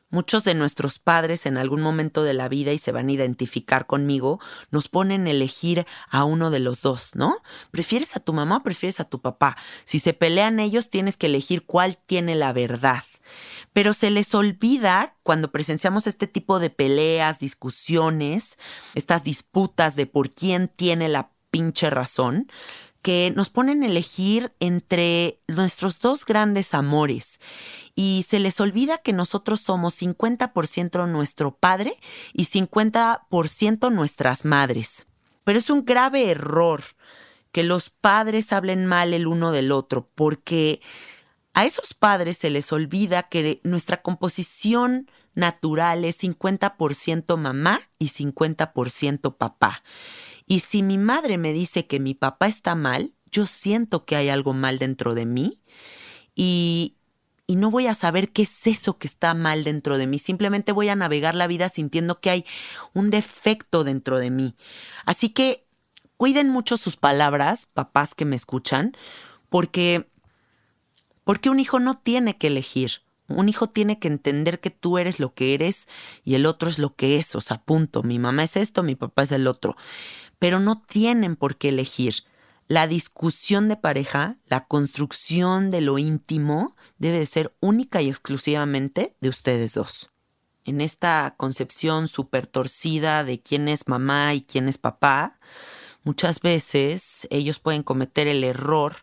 Muchos 0.09 0.45
de 0.45 0.53
nuestros 0.53 0.97
padres 0.97 1.45
en 1.45 1.57
algún 1.57 1.81
momento 1.81 2.23
de 2.23 2.33
la 2.33 2.47
vida, 2.47 2.71
y 2.71 2.77
se 2.77 2.93
van 2.93 3.09
a 3.09 3.11
identificar 3.11 3.85
conmigo, 3.85 4.39
nos 4.71 4.87
ponen 4.87 5.27
a 5.27 5.31
elegir 5.31 5.85
a 6.09 6.23
uno 6.23 6.51
de 6.51 6.59
los 6.59 6.81
dos, 6.81 7.15
¿no? 7.15 7.35
¿Prefieres 7.69 8.15
a 8.15 8.21
tu 8.21 8.31
mamá 8.31 8.57
o 8.59 8.63
prefieres 8.63 9.01
a 9.01 9.09
tu 9.09 9.19
papá? 9.19 9.57
Si 9.83 9.99
se 9.99 10.13
pelean 10.13 10.61
ellos, 10.61 10.89
tienes 10.89 11.17
que 11.17 11.27
elegir 11.27 11.65
cuál 11.65 11.97
tiene 11.97 12.35
la 12.35 12.53
verdad 12.53 13.03
pero 13.73 13.93
se 13.93 14.09
les 14.09 14.33
olvida 14.33 15.15
cuando 15.23 15.51
presenciamos 15.51 16.07
este 16.07 16.27
tipo 16.27 16.59
de 16.59 16.69
peleas, 16.69 17.39
discusiones, 17.39 18.57
estas 18.95 19.23
disputas 19.23 19.95
de 19.95 20.05
por 20.05 20.31
quién 20.31 20.67
tiene 20.67 21.09
la 21.09 21.31
pinche 21.51 21.89
razón, 21.89 22.51
que 23.01 23.31
nos 23.35 23.49
ponen 23.49 23.83
a 23.83 23.85
elegir 23.85 24.53
entre 24.59 25.39
nuestros 25.47 25.99
dos 25.99 26.25
grandes 26.25 26.73
amores 26.73 27.39
y 27.95 28.25
se 28.27 28.39
les 28.39 28.59
olvida 28.59 28.97
que 28.97 29.13
nosotros 29.13 29.61
somos 29.61 30.01
50% 30.01 31.07
nuestro 31.07 31.51
padre 31.55 31.93
y 32.33 32.45
50% 32.45 33.91
nuestras 33.91 34.45
madres. 34.45 35.07
Pero 35.43 35.59
es 35.59 35.69
un 35.69 35.85
grave 35.85 36.29
error 36.29 36.83
que 37.51 37.63
los 37.63 37.89
padres 37.89 38.53
hablen 38.53 38.85
mal 38.85 39.13
el 39.13 39.27
uno 39.27 39.51
del 39.51 39.71
otro 39.71 40.09
porque 40.13 40.81
a 41.59 41.65
esos 41.65 41.93
padres 41.93 42.37
se 42.37 42.49
les 42.49 42.71
olvida 42.71 43.23
que 43.23 43.59
nuestra 43.65 44.01
composición 44.01 45.11
natural 45.33 46.05
es 46.05 46.23
50% 46.23 47.35
mamá 47.35 47.81
y 47.97 48.07
50% 48.07 49.35
papá. 49.35 49.83
Y 50.45 50.61
si 50.61 50.83
mi 50.83 50.97
madre 50.97 51.37
me 51.37 51.51
dice 51.51 51.85
que 51.85 51.99
mi 51.99 52.13
papá 52.13 52.47
está 52.47 52.75
mal, 52.75 53.13
yo 53.29 53.45
siento 53.45 54.05
que 54.05 54.15
hay 54.15 54.29
algo 54.29 54.53
mal 54.53 54.79
dentro 54.79 55.15
de 55.15 55.25
mí 55.25 55.59
y, 56.33 56.95
y 57.45 57.57
no 57.57 57.71
voy 57.71 57.87
a 57.87 57.95
saber 57.95 58.31
qué 58.31 58.43
es 58.43 58.65
eso 58.65 58.97
que 58.97 59.07
está 59.07 59.33
mal 59.33 59.65
dentro 59.65 59.97
de 59.97 60.07
mí. 60.07 60.17
Simplemente 60.17 60.71
voy 60.71 60.87
a 60.87 60.95
navegar 60.95 61.35
la 61.35 61.47
vida 61.47 61.67
sintiendo 61.67 62.21
que 62.21 62.29
hay 62.29 62.45
un 62.93 63.09
defecto 63.09 63.83
dentro 63.83 64.17
de 64.17 64.29
mí. 64.29 64.55
Así 65.05 65.27
que 65.27 65.67
cuiden 66.15 66.51
mucho 66.51 66.77
sus 66.77 66.95
palabras, 66.95 67.65
papás 67.73 68.15
que 68.15 68.23
me 68.23 68.37
escuchan, 68.37 68.95
porque 69.49 70.09
porque 71.29 71.51
un 71.51 71.59
hijo 71.59 71.79
no 71.79 71.95
tiene 71.95 72.39
que 72.39 72.47
elegir. 72.47 73.03
Un 73.27 73.49
hijo 73.49 73.69
tiene 73.69 73.99
que 73.99 74.07
entender 74.07 74.59
que 74.59 74.71
tú 74.71 74.97
eres 74.97 75.19
lo 75.19 75.35
que 75.35 75.53
eres 75.53 75.87
y 76.23 76.33
el 76.33 76.47
otro 76.47 76.71
es 76.71 76.79
lo 76.79 76.95
que 76.95 77.19
es. 77.19 77.35
O 77.35 77.41
sea, 77.41 77.61
punto. 77.61 78.01
Mi 78.01 78.17
mamá 78.17 78.45
es 78.45 78.57
esto, 78.57 78.81
mi 78.81 78.95
papá 78.95 79.21
es 79.21 79.31
el 79.31 79.45
otro. 79.45 79.77
Pero 80.39 80.59
no 80.59 80.81
tienen 80.81 81.35
por 81.35 81.57
qué 81.57 81.69
elegir. 81.69 82.23
La 82.67 82.87
discusión 82.87 83.69
de 83.69 83.75
pareja, 83.75 84.37
la 84.47 84.65
construcción 84.65 85.69
de 85.69 85.81
lo 85.81 85.99
íntimo, 85.99 86.75
debe 86.97 87.19
de 87.19 87.27
ser 87.27 87.53
única 87.59 88.01
y 88.01 88.09
exclusivamente 88.09 89.15
de 89.21 89.29
ustedes 89.29 89.75
dos. 89.75 90.09
En 90.65 90.81
esta 90.81 91.35
concepción 91.37 92.07
súper 92.07 92.47
torcida 92.47 93.23
de 93.23 93.39
quién 93.39 93.67
es 93.67 93.87
mamá 93.87 94.33
y 94.33 94.41
quién 94.41 94.67
es 94.67 94.79
papá, 94.79 95.39
muchas 96.03 96.41
veces 96.41 97.27
ellos 97.29 97.59
pueden 97.59 97.83
cometer 97.83 98.27
el 98.27 98.43
error 98.43 98.95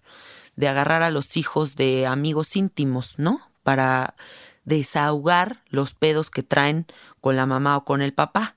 de 0.57 0.69
agarrar 0.69 1.03
a 1.03 1.11
los 1.11 1.37
hijos 1.37 1.77
de 1.77 2.07
amigos 2.07 2.57
íntimos, 2.57 3.19
¿no? 3.19 3.41
Para 3.63 4.17
desahogar 4.65 5.63
los 5.69 5.95
pedos 5.95 6.31
que 6.31 6.43
traen 6.43 6.87
con 7.21 7.37
la 7.37 7.47
mamá 7.47 7.77
o 7.77 7.85
con 7.85 8.03
el 8.03 8.13
papá. 8.13 8.57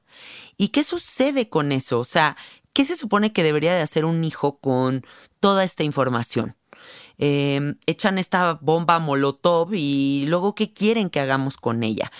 ¿Y 0.57 0.69
qué 0.69 0.83
sucede 0.83 1.49
con 1.49 1.71
eso? 1.71 1.99
O 1.99 2.03
sea, 2.03 2.35
¿qué 2.73 2.83
se 2.83 2.95
supone 2.95 3.31
que 3.31 3.43
debería 3.43 3.73
de 3.73 3.81
hacer 3.81 4.05
un 4.05 4.23
hijo 4.23 4.57
con 4.59 5.05
toda 5.39 5.63
esta 5.63 5.83
información? 5.83 6.55
Em, 7.17 7.77
echan 7.85 8.17
esta 8.17 8.53
bomba 8.61 8.99
molotov 8.99 9.73
y 9.73 10.25
luego 10.27 10.55
qué 10.55 10.73
quieren 10.73 11.09
que 11.09 11.19
hagamos 11.19 11.57
con 11.57 11.83
ella. 11.83 12.11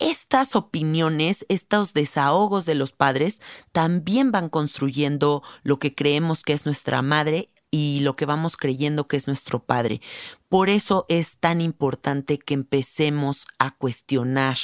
Estas 0.00 0.56
opiniones, 0.56 1.46
estos 1.48 1.92
desahogos 1.92 2.64
de 2.66 2.74
los 2.74 2.92
padres 2.92 3.40
también 3.70 4.32
van 4.32 4.48
construyendo 4.48 5.42
lo 5.62 5.78
que 5.78 5.94
creemos 5.94 6.42
que 6.42 6.54
es 6.54 6.64
nuestra 6.64 7.02
madre 7.02 7.50
y 7.70 8.00
lo 8.00 8.16
que 8.16 8.26
vamos 8.26 8.56
creyendo 8.56 9.06
que 9.06 9.16
es 9.16 9.26
nuestro 9.26 9.60
padre. 9.62 10.00
Por 10.48 10.70
eso 10.70 11.06
es 11.08 11.38
tan 11.38 11.60
importante 11.60 12.38
que 12.38 12.54
empecemos 12.54 13.46
a 13.58 13.70
cuestionar 13.72 14.56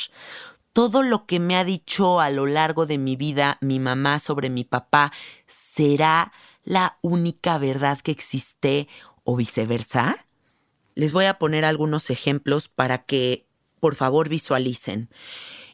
todo 0.72 1.02
lo 1.02 1.24
que 1.24 1.40
me 1.40 1.56
ha 1.56 1.64
dicho 1.64 2.20
a 2.20 2.28
lo 2.28 2.44
largo 2.44 2.84
de 2.84 2.98
mi 2.98 3.16
vida 3.16 3.56
mi 3.62 3.78
mamá 3.78 4.18
sobre 4.18 4.50
mi 4.50 4.62
papá 4.62 5.10
será 5.46 6.32
la 6.64 6.98
única 7.00 7.56
verdad 7.56 7.98
que 8.00 8.10
existe 8.10 8.86
o 9.24 9.36
viceversa? 9.36 10.26
Les 10.94 11.14
voy 11.14 11.24
a 11.24 11.38
poner 11.38 11.64
algunos 11.64 12.10
ejemplos 12.10 12.68
para 12.68 13.04
que 13.04 13.46
por 13.80 13.94
favor 13.94 14.28
visualicen. 14.28 15.08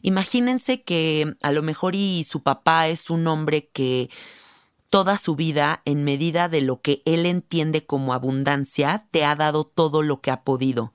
Imagínense 0.03 0.83
que 0.83 1.35
a 1.43 1.51
lo 1.51 1.63
mejor 1.63 1.95
y 1.95 2.23
su 2.25 2.43
papá 2.43 2.89
es 2.89 3.11
un 3.11 3.27
hombre 3.27 3.71
que 3.73 4.11
toda 4.93 5.17
su 5.17 5.37
vida, 5.37 5.81
en 5.87 6.05
medida 6.05 6.51
de 6.51 6.61
lo 6.61 6.83
que 6.83 7.01
él 7.07 7.25
entiende 7.25 7.87
como 7.87 8.13
abundancia, 8.13 9.07
te 9.11 9.25
ha 9.25 9.35
dado 9.35 9.65
todo 9.65 10.03
lo 10.03 10.21
que 10.21 10.31
ha 10.31 10.43
podido. 10.43 10.93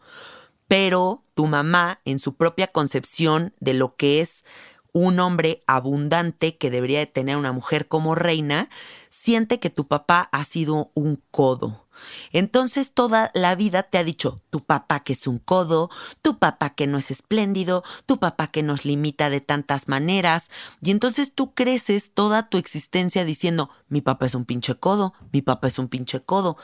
Pero 0.67 1.23
tu 1.33 1.47
mamá, 1.47 1.99
en 2.05 2.19
su 2.19 2.35
propia 2.35 2.67
concepción 2.67 3.55
de 3.59 3.73
lo 3.73 3.95
que 3.95 4.21
es 4.21 4.45
un 4.93 5.19
hombre 5.19 5.63
abundante 5.65 6.57
que 6.57 6.69
debería 6.69 6.99
de 6.99 7.07
tener 7.07 7.37
una 7.37 7.53
mujer 7.53 7.87
como 7.87 8.13
reina, 8.13 8.69
siente 9.09 9.59
que 9.59 9.71
tu 9.71 9.87
papá 9.87 10.29
ha 10.31 10.43
sido 10.43 10.91
un 10.93 11.19
codo. 11.31 11.86
Entonces 12.31 12.91
toda 12.93 13.31
la 13.33 13.55
vida 13.55 13.83
te 13.83 13.97
ha 13.97 14.03
dicho 14.03 14.41
tu 14.49 14.63
papá 14.63 15.01
que 15.01 15.13
es 15.13 15.27
un 15.27 15.39
codo, 15.39 15.89
tu 16.21 16.39
papá 16.39 16.71
que 16.71 16.87
no 16.87 16.97
es 16.97 17.11
espléndido, 17.11 17.83
tu 18.05 18.19
papá 18.19 18.47
que 18.47 18.63
nos 18.63 18.85
limita 18.85 19.29
de 19.29 19.41
tantas 19.41 19.87
maneras, 19.87 20.51
y 20.81 20.91
entonces 20.91 21.33
tú 21.33 21.53
creces 21.53 22.13
toda 22.13 22.49
tu 22.49 22.57
existencia 22.57 23.25
diciendo 23.25 23.69
mi 23.89 24.01
papá 24.01 24.25
es 24.25 24.35
un 24.35 24.45
pinche 24.45 24.75
codo, 24.75 25.13
mi 25.31 25.41
papá 25.41 25.67
es 25.67 25.79
un 25.79 25.87
pinche 25.87 26.21
codo. 26.21 26.57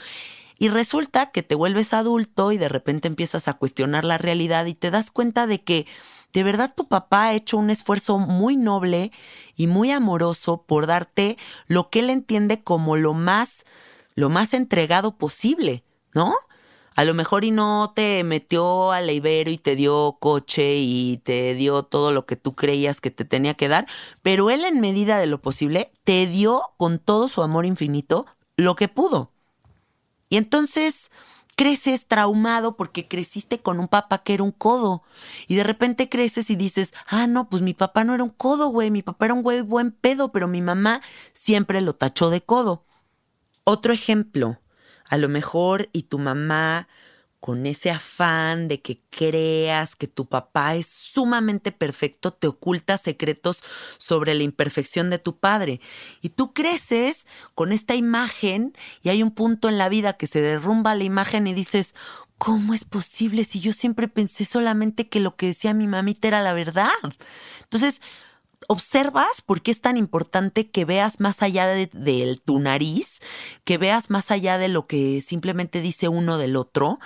Y 0.58 0.70
resulta 0.70 1.32
que 1.32 1.44
te 1.44 1.56
vuelves 1.56 1.94
adulto 1.94 2.52
y 2.52 2.58
de 2.58 2.70
repente 2.70 3.08
empiezas 3.08 3.48
a 3.48 3.54
cuestionar 3.54 4.04
la 4.04 4.18
realidad 4.18 4.66
y 4.66 4.75
te 4.75 4.92
das 4.92 5.12
cuenta 5.12 5.48
de 5.48 5.62
que 5.63 5.88
de 6.32 6.44
verdad 6.44 6.74
tu 6.75 6.88
papá 6.88 7.25
ha 7.25 7.34
hecho 7.34 7.58
un 7.58 7.70
esfuerzo 7.70 8.18
muy 8.18 8.56
noble 8.56 9.12
y 9.56 9.68
muy 9.68 9.92
amoroso 9.92 10.63
por 10.63 10.88
darte 10.88 11.38
lo 11.68 11.90
que 11.90 12.00
él 12.00 12.10
entiende 12.10 12.63
como 12.63 12.98
lo 12.98 13.13
más 13.13 13.66
lo 14.15 14.29
más 14.29 14.53
entregado 14.53 15.17
posible, 15.17 15.84
¿no? 16.13 16.34
A 16.96 17.05
lo 17.05 17.13
mejor 17.13 17.43
y 17.43 17.51
no 17.51 17.91
te 17.96 18.24
metió 18.24 18.91
al 18.91 19.10
Ibero 19.10 19.50
y 19.50 19.58
te 19.58 19.75
dio 19.75 20.17
coche 20.20 20.75
y 20.77 21.17
te 21.24 21.55
dio 21.55 21.84
todo 21.84 22.12
lo 22.12 22.25
que 22.25 22.36
tú 22.36 22.55
creías 22.55 23.01
que 23.01 23.10
te 23.10 23.25
tenía 23.25 23.55
que 23.55 23.67
dar, 23.67 23.88
pero 24.22 24.51
él 24.51 24.63
en 24.63 24.79
medida 24.79 25.17
de 25.17 25.25
lo 25.25 25.41
posible 25.41 25.91
te 26.03 26.27
dio 26.27 26.62
con 26.77 27.00
todo 27.00 27.27
su 27.27 27.41
amor 27.41 27.65
infinito 27.65 28.27
lo 28.58 28.75
que 28.75 28.88
pudo. 28.88 29.32
Y 30.29 30.38
entonces 30.38 31.12
creces 31.55 32.08
traumado 32.08 32.75
porque 32.75 33.08
creciste 33.08 33.60
con 33.60 33.79
un 33.79 33.88
papá 33.88 34.24
que 34.24 34.34
era 34.34 34.43
un 34.43 34.51
codo. 34.51 35.03
Y 35.48 35.55
de 35.55 35.63
repente 35.63 36.10
creces 36.10 36.50
y 36.50 36.55
dices, 36.55 36.93
ah, 37.08 37.27
no, 37.27 37.50
pues 37.50 37.62
mi 37.62 37.74
papá 37.74 38.03
no 38.03 38.13
era 38.13 38.24
un 38.24 38.29
codo, 38.29 38.70
güey, 38.70 38.91
mi 38.91 39.01
papá 39.01 39.25
era 39.25 39.34
un 39.34 39.43
güey 39.43 39.62
buen 39.62 39.91
pedo, 39.91 40.32
pero 40.32 40.48
mi 40.48 40.62
mamá 40.62 41.01
siempre 41.34 41.82
lo 41.82 41.96
tachó 41.96 42.29
de 42.29 42.41
codo. 42.41 42.86
Otro 43.65 43.93
ejemplo, 43.93 44.62
a 45.05 45.17
lo 45.17 45.29
mejor 45.29 45.89
y 45.93 46.03
tu 46.03 46.20
mamá 46.20 46.88
con 47.43 47.65
ese 47.65 47.91
afán 47.91 48.70
de 48.70 48.82
que 48.82 49.01
creas 49.10 49.98
que 49.98 50.08
tu 50.08 50.29
papá 50.29 50.75
es 50.75 50.88
sumamente 50.88 51.74
perfecto, 51.74 52.32
te 52.32 52.48
oculta 52.48 52.97
secretos 52.97 53.65
sobre 53.97 54.34
la 54.34 54.43
imperfección 54.43 55.10
de 55.10 55.19
tu 55.19 55.39
padre. 55.39 55.82
Y 56.21 56.30
tú 56.30 56.54
creces 56.54 57.28
con 57.54 57.73
esta 57.73 57.95
imagen 57.95 58.73
y 59.02 59.10
hay 59.10 59.21
un 59.21 59.32
punto 59.32 59.67
en 59.67 59.78
la 59.78 59.89
vida 59.89 60.13
que 60.13 60.26
se 60.26 60.39
derrumba 60.39 60.95
la 60.95 61.04
imagen 61.04 61.45
y 61.47 61.54
dices, 61.54 61.95
¿cómo 62.38 62.73
es 62.73 62.86
posible 62.86 63.43
si 63.43 63.60
yo 63.60 63.73
siempre 63.73 64.08
pensé 64.08 64.45
solamente 64.45 65.10
que 65.10 65.19
lo 65.19 65.36
que 65.36 65.47
decía 65.47 65.73
mi 65.73 65.88
mamita 65.88 66.30
era 66.30 66.41
la 66.41 66.54
verdad? 66.54 66.91
Entonces, 67.63 68.02
observas 68.67 69.41
por 69.41 69.62
qué 69.62 69.71
es 69.71 69.82
tan 69.82 69.97
importante 69.97 70.69
que 70.69 70.86
veas 70.86 71.19
más 71.19 71.41
allá 71.41 71.67
de, 71.67 72.41
tu 72.43 72.60
nariz, 72.60 73.19
que 73.63 73.78
veas 73.78 74.10
más 74.10 74.32
allá 74.32 74.58
de 74.58 74.67
lo 74.67 74.88
que 74.88 75.21
simplemente 75.21 75.82
dice 75.82 76.08
uno 76.08 76.38
del 76.38 76.56
otro, 76.56 76.99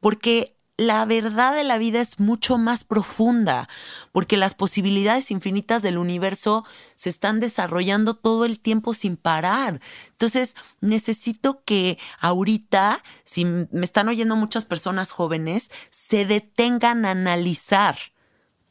porque 0.00 0.56
la 0.76 1.04
verdad 1.04 1.54
de 1.54 1.62
la 1.62 1.78
vida 1.78 2.00
es 2.00 2.18
mucho 2.18 2.58
más 2.58 2.82
profunda, 2.82 3.68
porque 4.12 4.36
las 4.36 4.54
posibilidades 4.54 5.30
infinitas 5.30 5.82
del 5.82 5.98
universo 5.98 6.64
se 6.96 7.10
están 7.10 7.38
desarrollando 7.38 8.14
todo 8.14 8.44
el 8.44 8.58
tiempo 8.58 8.92
sin 8.92 9.16
parar. 9.16 9.80
Entonces, 10.10 10.56
necesito 10.80 11.62
que 11.64 11.98
ahorita, 12.20 13.04
si 13.24 13.44
me 13.44 13.84
están 13.84 14.08
oyendo 14.08 14.34
muchas 14.34 14.64
personas 14.64 15.12
jóvenes, 15.12 15.70
se 15.90 16.26
detengan 16.26 17.04
a 17.04 17.12
analizar 17.12 17.96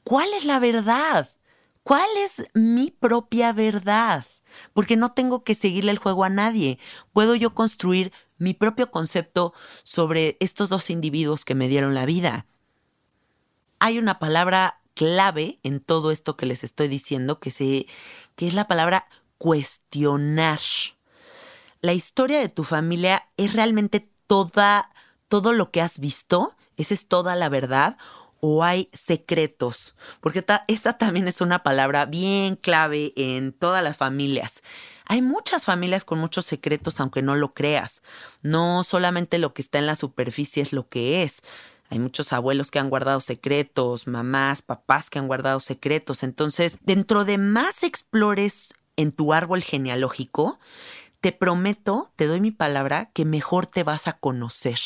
cuál 0.04 0.34
es 0.34 0.44
la 0.44 0.60
verdad. 0.60 1.30
¿Cuál 1.84 2.10
es 2.18 2.48
mi 2.54 2.92
propia 2.92 3.52
verdad? 3.52 4.26
Porque 4.74 4.96
no 4.96 5.12
tengo 5.12 5.44
que 5.44 5.56
seguirle 5.56 5.92
el 5.92 5.98
juego 5.98 6.24
a 6.24 6.30
nadie. 6.30 6.80
Puedo 7.12 7.36
yo 7.36 7.54
construir 7.54 8.14
mi 8.38 8.54
propio 8.54 8.90
concepto 8.90 9.54
sobre 9.84 10.38
estos 10.40 10.70
dos 10.70 10.90
individuos 10.90 11.46
que 11.46 11.56
me 11.56 11.68
dieron 11.68 11.94
la 11.94 12.06
vida. 12.06 12.46
Hay 13.80 14.00
una 14.00 14.20
palabra 14.20 14.80
clave 14.94 15.60
en 15.64 15.80
todo 15.80 16.12
esto 16.12 16.38
que 16.38 16.46
les 16.46 16.64
estoy 16.64 16.88
diciendo, 16.88 17.40
que, 17.40 17.52
se, 17.52 17.88
que 18.36 18.48
es 18.48 18.54
la 18.54 18.68
palabra 18.68 19.08
cuestionar. 19.38 20.60
La 21.82 21.94
historia 21.94 22.40
de 22.40 22.50
tu 22.50 22.64
familia 22.64 23.28
es 23.36 23.54
realmente 23.54 24.10
toda, 24.28 24.90
todo 25.28 25.52
lo 25.52 25.72
que 25.72 25.82
has 25.82 26.00
visto, 26.00 26.56
esa 26.78 26.94
es 26.94 27.08
toda 27.08 27.36
la 27.36 27.50
verdad, 27.50 27.98
o 28.46 28.62
hay 28.62 28.90
secretos? 28.92 29.96
Porque 30.20 30.44
esta 30.68 30.98
también 30.98 31.30
es 31.30 31.40
una 31.40 31.64
palabra 31.64 32.06
bien 32.06 32.58
clave 32.58 33.14
en 33.16 33.54
todas 33.54 33.82
las 33.82 33.96
familias. 33.96 34.64
Hay 35.06 35.22
muchas 35.22 35.64
familias 35.64 36.04
con 36.04 36.20
muchos 36.20 36.46
secretos, 36.46 37.00
aunque 37.00 37.22
no 37.22 37.38
lo 37.38 37.54
creas. 37.54 38.04
No 38.42 38.84
solamente 38.84 39.38
lo 39.38 39.54
que 39.54 39.62
está 39.62 39.80
en 39.80 39.88
la 39.88 39.96
superficie 39.96 40.62
es 40.62 40.74
lo 40.74 40.90
que 40.90 41.24
es. 41.24 41.42
Hay 41.90 42.00
muchos 42.00 42.34
abuelos 42.34 42.70
que 42.70 42.80
han 42.80 42.90
guardado 42.90 43.22
secretos, 43.22 44.08
mamás, 44.08 44.62
papás 44.62 45.10
que 45.10 45.20
han 45.20 45.28
guardado 45.28 45.62
secretos. 45.62 46.22
Entonces, 46.22 46.80
dentro 46.82 47.24
de 47.24 47.38
más 47.38 47.84
explores 47.84 48.74
en 48.98 49.14
tu 49.14 49.32
árbol 49.32 49.64
genealógico, 49.64 50.60
te 51.22 51.32
prometo, 51.32 52.12
te 52.18 52.28
doy 52.28 52.42
mi 52.42 52.52
palabra, 52.52 53.10
que 53.14 53.24
mejor 53.24 53.68
te 53.68 53.86
vas 53.86 54.10
a 54.10 54.20
conocer. 54.20 54.80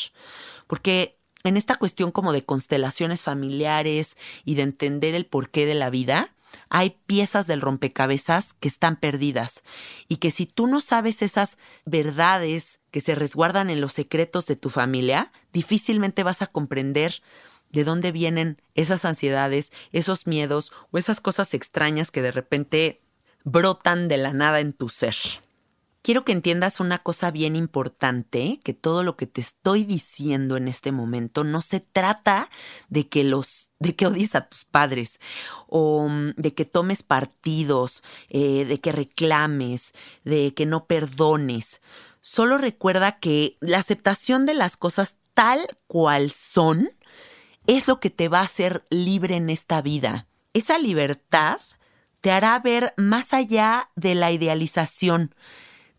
Porque 0.68 1.17
en 1.48 1.56
esta 1.56 1.76
cuestión 1.76 2.12
como 2.12 2.32
de 2.32 2.44
constelaciones 2.44 3.22
familiares 3.22 4.16
y 4.44 4.54
de 4.54 4.62
entender 4.62 5.14
el 5.14 5.26
porqué 5.26 5.66
de 5.66 5.74
la 5.74 5.90
vida, 5.90 6.34
hay 6.70 6.96
piezas 7.06 7.46
del 7.46 7.60
rompecabezas 7.60 8.52
que 8.52 8.68
están 8.68 8.96
perdidas. 8.96 9.62
Y 10.08 10.16
que 10.16 10.30
si 10.30 10.46
tú 10.46 10.66
no 10.66 10.80
sabes 10.80 11.22
esas 11.22 11.58
verdades 11.84 12.80
que 12.90 13.00
se 13.00 13.14
resguardan 13.14 13.70
en 13.70 13.80
los 13.80 13.92
secretos 13.92 14.46
de 14.46 14.56
tu 14.56 14.70
familia, 14.70 15.32
difícilmente 15.52 16.22
vas 16.22 16.42
a 16.42 16.46
comprender 16.46 17.22
de 17.70 17.84
dónde 17.84 18.12
vienen 18.12 18.60
esas 18.74 19.04
ansiedades, 19.04 19.72
esos 19.92 20.26
miedos 20.26 20.72
o 20.90 20.98
esas 20.98 21.20
cosas 21.20 21.52
extrañas 21.52 22.10
que 22.10 22.22
de 22.22 22.32
repente 22.32 23.02
brotan 23.44 24.08
de 24.08 24.16
la 24.16 24.32
nada 24.32 24.60
en 24.60 24.72
tu 24.72 24.88
ser 24.88 25.16
quiero 26.08 26.24
que 26.24 26.32
entiendas 26.32 26.80
una 26.80 27.00
cosa 27.00 27.30
bien 27.30 27.54
importante, 27.54 28.60
que 28.64 28.72
todo 28.72 29.02
lo 29.02 29.18
que 29.18 29.26
te 29.26 29.42
estoy 29.42 29.84
diciendo 29.84 30.56
en 30.56 30.66
este 30.66 30.90
momento 30.90 31.44
no 31.44 31.60
se 31.60 31.80
trata 31.80 32.48
de 32.88 33.10
que 33.10 33.24
los 33.24 33.72
de 33.78 33.94
que 33.94 34.06
odies 34.06 34.34
a 34.34 34.48
tus 34.48 34.64
padres 34.64 35.20
o 35.66 36.08
mm, 36.08 36.30
de 36.38 36.54
que 36.54 36.64
tomes 36.64 37.02
partidos, 37.02 38.02
eh, 38.30 38.64
de 38.64 38.80
que 38.80 38.90
reclames, 38.90 39.92
de 40.24 40.54
que 40.54 40.64
no 40.64 40.86
perdones. 40.86 41.82
Solo 42.22 42.56
recuerda 42.56 43.18
que 43.18 43.58
la 43.60 43.76
aceptación 43.76 44.46
de 44.46 44.54
las 44.54 44.78
cosas 44.78 45.16
tal 45.34 45.60
cual 45.88 46.30
son 46.30 46.90
es 47.66 47.86
lo 47.86 48.00
que 48.00 48.08
te 48.08 48.30
va 48.30 48.40
a 48.40 48.44
hacer 48.44 48.86
libre 48.88 49.36
en 49.36 49.50
esta 49.50 49.82
vida. 49.82 50.26
Esa 50.54 50.78
libertad 50.78 51.60
te 52.22 52.30
hará 52.30 52.58
ver 52.60 52.94
más 52.96 53.34
allá 53.34 53.90
de 53.94 54.14
la 54.14 54.32
idealización 54.32 55.34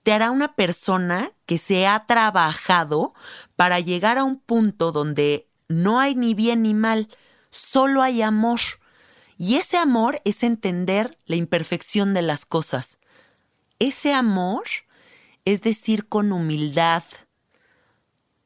te 0.04 0.14
hará 0.14 0.32
una 0.32 0.56
persona 0.56 1.32
que 1.46 1.58
se 1.58 1.88
ha 1.88 2.06
trabajado 2.06 3.14
para 3.56 3.80
llegar 3.80 4.18
a 4.18 4.24
un 4.24 4.40
punto 4.40 4.92
donde 4.92 5.48
no 5.68 6.00
hay 6.00 6.16
ni 6.16 6.34
bien 6.34 6.64
ni 6.64 6.74
mal, 6.74 7.10
solo 7.50 8.02
hay 8.02 8.22
amor. 8.22 8.60
Y 9.38 9.56
ese 9.56 9.78
amor 9.78 10.22
es 10.26 10.44
entender 10.44 11.18
la 11.26 11.36
imperfección 11.36 12.14
de 12.14 12.22
las 12.22 12.46
cosas. 12.46 13.00
Ese 13.80 14.14
amor 14.14 14.64
es 15.46 15.62
decir 15.62 16.08
con 16.08 16.32
humildad, 16.32 17.04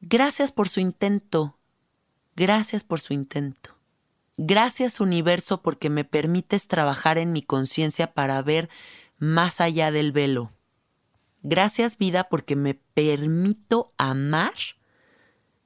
gracias 0.00 0.52
por 0.52 0.68
su 0.68 0.80
intento, 0.80 1.58
gracias 2.36 2.84
por 2.84 3.00
su 3.00 3.12
intento. 3.12 3.74
Gracias 4.36 5.00
universo 5.00 5.62
porque 5.62 5.90
me 5.90 6.04
permites 6.04 6.66
trabajar 6.66 7.18
en 7.18 7.32
mi 7.32 7.42
conciencia 7.42 8.14
para 8.14 8.42
ver 8.42 8.68
más 9.18 9.60
allá 9.60 9.92
del 9.92 10.10
velo. 10.10 10.50
Gracias 11.46 11.98
vida 11.98 12.24
porque 12.24 12.56
me 12.56 12.72
permito 12.72 13.92
amar 13.98 14.54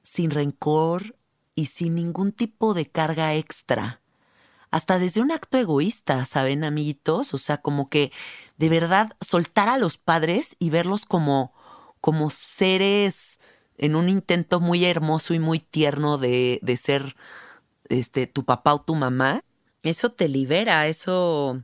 sin 0.03 0.29
rencor 0.29 1.15
y 1.55 1.67
sin 1.67 1.95
ningún 1.95 2.33
tipo 2.33 2.73
de 2.73 2.85
carga 2.85 3.33
extra. 3.35 4.01
Hasta 4.71 4.99
desde 4.99 5.21
un 5.21 5.31
acto 5.31 5.57
egoísta, 5.57 6.25
¿saben, 6.25 6.65
amiguitos? 6.65 7.33
O 7.33 7.37
sea, 7.37 7.61
como 7.61 7.87
que 7.87 8.11
de 8.57 8.67
verdad 8.67 9.13
soltar 9.21 9.69
a 9.69 9.77
los 9.77 9.97
padres 9.97 10.57
y 10.59 10.69
verlos 10.69 11.05
como, 11.05 11.53
como 12.01 12.29
seres 12.29 13.39
en 13.77 13.95
un 13.95 14.09
intento 14.09 14.59
muy 14.59 14.83
hermoso 14.83 15.33
y 15.33 15.39
muy 15.39 15.59
tierno 15.59 16.17
de, 16.17 16.59
de 16.61 16.75
ser 16.75 17.15
este, 17.87 18.27
tu 18.27 18.43
papá 18.43 18.73
o 18.73 18.81
tu 18.81 18.95
mamá, 18.95 19.45
eso 19.81 20.11
te 20.11 20.27
libera, 20.27 20.87
eso 20.87 21.63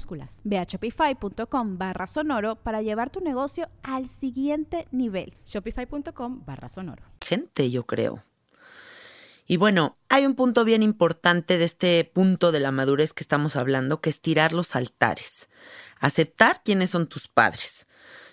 Ve 0.43 0.57
a 0.57 0.63
shopify.com 0.63 1.77
barra 1.77 2.07
sonoro 2.07 2.55
para 2.55 2.81
llevar 2.81 3.09
tu 3.09 3.21
negocio 3.21 3.69
al 3.83 4.07
siguiente 4.07 4.87
nivel. 4.91 5.33
Shopify.com 5.45 6.43
barra 6.45 6.69
sonoro. 6.69 7.03
Gente, 7.21 7.69
yo 7.69 7.85
creo. 7.85 8.23
Y 9.45 9.57
bueno, 9.57 9.97
hay 10.07 10.25
un 10.25 10.35
punto 10.35 10.63
bien 10.63 10.81
importante 10.81 11.57
de 11.57 11.65
este 11.65 12.03
punto 12.05 12.51
de 12.51 12.61
la 12.61 12.71
madurez 12.71 13.11
que 13.11 13.23
estamos 13.23 13.55
hablando, 13.55 13.99
que 13.99 14.09
es 14.09 14.21
tirar 14.21 14.53
los 14.53 14.75
altares. 14.75 15.49
Aceptar 15.99 16.61
quiénes 16.63 16.91
son 16.91 17.07
tus 17.07 17.27
padres. 17.27 17.87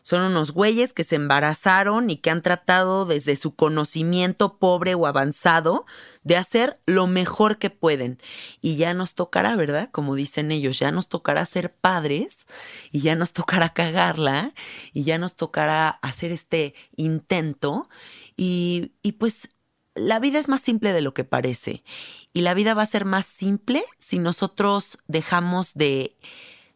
Son 0.09 0.23
unos 0.23 0.53
güeyes 0.53 0.95
que 0.95 1.05
se 1.05 1.17
embarazaron 1.17 2.09
y 2.09 2.17
que 2.17 2.31
han 2.31 2.41
tratado 2.41 3.05
desde 3.05 3.37
su 3.37 3.55
conocimiento 3.55 4.57
pobre 4.57 4.95
o 4.95 5.07
avanzado 5.07 5.85
de 6.23 6.39
hacer 6.39 6.81
lo 6.87 7.07
mejor 7.07 7.59
que 7.59 7.69
pueden. 7.69 8.19
Y 8.63 8.79
ya 8.79 8.95
nos 8.95 9.15
tocará, 9.15 9.55
¿verdad? 9.55 9.91
Como 9.93 10.15
dicen 10.15 10.51
ellos, 10.51 10.79
ya 10.79 10.93
nos 10.93 11.11
tocará 11.11 11.45
ser 11.45 11.75
padres 11.75 12.47
y 12.91 13.01
ya 13.01 13.17
nos 13.17 13.35
tocará 13.35 13.75
cagarla 13.75 14.55
y 14.95 15.05
ya 15.05 15.19
nos 15.19 15.37
tocará 15.37 15.91
hacer 15.91 16.33
este 16.33 16.75
intento. 16.97 17.91
Y, 18.35 18.93
y 19.03 19.13
pues 19.13 19.51
la 19.95 20.21
vida 20.21 20.39
es 20.39 20.49
más 20.49 20.63
simple 20.63 20.95
de 20.95 21.03
lo 21.03 21.13
que 21.13 21.25
parece. 21.25 21.85
Y 22.33 22.41
la 22.41 22.55
vida 22.55 22.73
va 22.73 22.81
a 22.81 22.87
ser 22.87 23.05
más 23.05 23.27
simple 23.27 23.85
si 23.99 24.21
nosotros 24.21 25.01
dejamos 25.07 25.75
de 25.75 26.17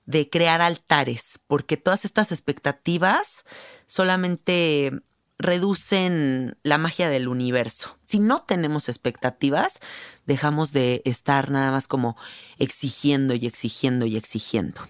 de 0.06 0.28
crear 0.28 0.62
altares, 0.62 1.40
porque 1.46 1.76
todas 1.76 2.04
estas 2.04 2.32
expectativas 2.32 3.44
solamente 3.86 4.92
reducen 5.38 6.56
la 6.62 6.78
magia 6.78 7.08
del 7.08 7.28
universo. 7.28 7.98
Si 8.04 8.18
no 8.18 8.42
tenemos 8.42 8.88
expectativas, 8.88 9.80
dejamos 10.26 10.72
de 10.72 11.02
estar 11.04 11.50
nada 11.50 11.70
más 11.70 11.88
como 11.88 12.16
exigiendo 12.58 13.34
y 13.34 13.46
exigiendo 13.46 14.06
y 14.06 14.16
exigiendo. 14.16 14.80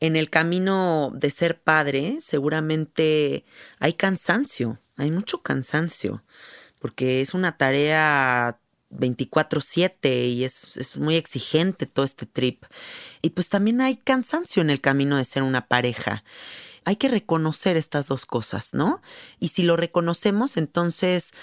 En 0.00 0.14
el 0.14 0.30
camino 0.30 1.10
de 1.12 1.30
ser 1.30 1.60
padre, 1.60 2.18
seguramente 2.20 3.44
hay 3.80 3.94
cansancio, 3.94 4.78
hay 4.96 5.10
mucho 5.10 5.42
cansancio, 5.42 6.22
porque 6.78 7.20
es 7.20 7.34
una 7.34 7.56
tarea 7.56 8.60
24/7 8.90 10.28
y 10.28 10.44
es, 10.44 10.76
es, 10.76 10.96
muy 10.96 11.16
exigente 11.16 11.86
todo 11.86 12.04
este 12.04 12.26
trip. 12.26 12.64
Y 13.22 13.30
pues 13.30 13.48
también 13.48 13.80
hay 13.80 13.96
cansancio 13.96 14.62
en 14.62 14.70
el 14.70 14.80
camino 14.80 15.16
de 15.16 15.24
ser 15.24 15.42
una 15.42 15.66
pareja. 15.66 16.24
Hay 16.84 16.96
que 16.96 17.08
reconocer 17.08 17.76
estas 17.76 18.08
dos 18.08 18.24
cosas, 18.24 18.72
¿no? 18.72 19.02
Y 19.38 19.48
si 19.48 19.62
lo 19.62 19.76
reconocemos, 19.76 20.56
entonces 20.56 21.34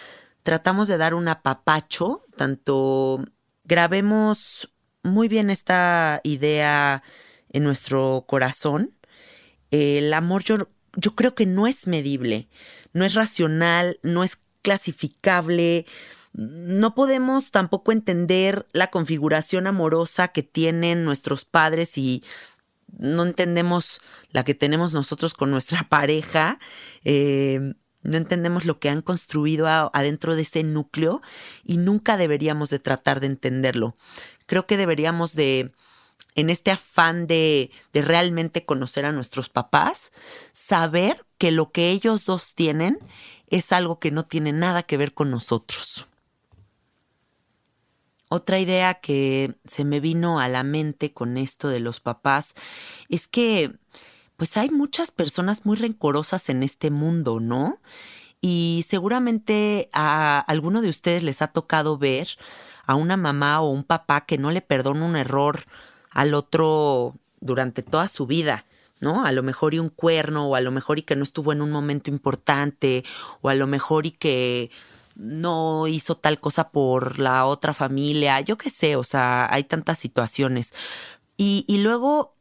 tratamos 0.44 0.88
de 0.88 0.98
dar 0.98 1.14
un 1.14 1.28
apapacho, 1.28 2.26
tanto 2.36 3.24
grabemos 3.64 4.72
muy 5.04 5.28
bien 5.28 5.50
esta 5.50 6.22
idea 6.24 7.04
en 7.52 7.64
nuestro 7.64 8.26
corazón. 8.28 8.94
El 9.72 10.14
amor 10.14 10.44
yo, 10.44 10.70
yo 10.96 11.16
creo 11.16 11.36
que 11.36 11.46
no 11.46 11.68
es 11.68 11.88
medible, 11.88 12.48
no 12.94 13.06
es 13.06 13.14
racional, 13.14 14.00
no 14.04 14.24
es 14.24 14.40
clasificable, 14.62 15.86
no 16.36 16.96
podemos 16.96 17.52
tampoco 17.52 17.94
entender 17.94 18.68
la 18.74 18.92
configuración 18.92 19.68
amorosa 19.68 20.28
que 20.28 20.44
tienen 20.44 21.06
nuestros 21.06 21.46
padres 21.46 21.98
y 21.98 22.24
no 22.98 23.24
entendemos 23.24 24.02
la 24.32 24.44
que 24.44 24.54
tenemos 24.54 24.94
nosotros 24.94 25.34
con 25.34 25.50
nuestra 25.50 25.84
pareja. 25.90 26.60
Eh, 27.06 27.74
no 28.04 28.18
entendemos 28.18 28.66
lo 28.66 28.80
que 28.80 28.90
han 28.90 29.02
construido 29.02 29.66
adentro 29.94 30.36
de 30.36 30.42
ese 30.42 30.64
núcleo 30.64 31.22
y 31.64 31.78
nunca 31.78 32.18
deberíamos 32.18 32.70
de 32.70 32.80
tratar 32.80 33.22
de 33.22 33.28
entenderlo. 33.28 33.96
Creo 34.46 34.68
que 34.68 34.78
deberíamos 34.78 35.36
de, 35.36 35.72
en 36.36 36.50
este 36.50 36.70
afán 36.70 37.28
de, 37.28 37.72
de 37.94 38.02
realmente 38.02 38.66
conocer 38.66 39.06
a 39.06 39.14
nuestros 39.14 39.48
papás, 39.48 40.12
saber 40.52 41.26
que 41.38 41.52
lo 41.52 41.72
que 41.72 41.92
ellos 41.92 42.26
dos 42.26 42.54
tienen 42.54 43.00
es 43.48 43.72
algo 43.72 44.00
que 44.00 44.12
no 44.12 44.26
tiene 44.26 44.52
nada 44.52 44.84
que 44.84 44.98
ver 44.98 45.14
con 45.14 45.32
nosotros. 45.32 46.08
Otra 48.30 48.60
idea 48.60 48.96
que 48.96 49.56
se 49.66 49.86
me 49.86 50.00
vino 50.00 50.40
a 50.40 50.48
la 50.48 50.64
mente 50.64 51.14
con 51.14 51.38
esto 51.38 51.68
de 51.68 51.80
los 51.80 52.00
papás 52.00 52.56
es 53.10 53.28
que 53.28 53.78
pues 54.38 54.58
hay 54.58 54.70
muchas 54.70 55.12
personas 55.12 55.66
muy 55.66 55.78
rencorosas 55.78 56.50
en 56.50 56.64
este 56.64 56.92
mundo, 56.92 57.40
¿no? 57.40 57.80
Y 58.42 58.86
seguramente 58.88 59.90
a 59.94 60.40
alguno 60.40 60.82
de 60.82 60.90
ustedes 60.90 61.24
les 61.24 61.42
ha 61.42 61.48
tocado 61.48 61.98
ver 61.98 62.28
a 62.86 62.96
una 62.96 63.18
mamá 63.18 63.62
o 63.62 63.70
un 63.70 63.84
papá 63.84 64.26
que 64.26 64.38
no 64.38 64.52
le 64.52 64.62
perdona 64.62 65.06
un 65.06 65.16
error 65.16 65.64
al 66.12 66.34
otro 66.34 67.16
durante 67.40 67.82
toda 67.82 68.08
su 68.08 68.28
vida. 68.28 68.66
¿no? 69.02 69.26
A 69.26 69.32
lo 69.32 69.44
mejor 69.44 69.74
y 69.74 69.80
un 69.80 69.90
cuerno, 69.90 70.48
o 70.48 70.56
a 70.56 70.62
lo 70.62 70.72
mejor 70.72 71.00
y 71.00 71.04
que 71.04 71.16
no 71.16 71.24
estuvo 71.24 71.52
en 71.52 71.62
un 71.62 71.72
momento 71.72 72.10
importante, 72.10 73.04
o 73.42 73.50
a 73.50 73.56
lo 73.56 73.68
mejor 73.68 74.06
y 74.06 74.12
que 74.12 74.72
no 75.16 75.88
hizo 75.88 76.18
tal 76.18 76.40
cosa 76.40 76.70
por 76.70 77.20
la 77.20 77.46
otra 77.46 77.74
familia, 77.74 78.40
yo 78.42 78.58
qué 78.58 78.70
sé, 78.70 78.96
o 78.96 79.04
sea, 79.04 79.48
hay 79.52 79.64
tantas 79.64 79.98
situaciones. 79.98 80.74
Y, 81.38 81.66
luego 81.82 82.36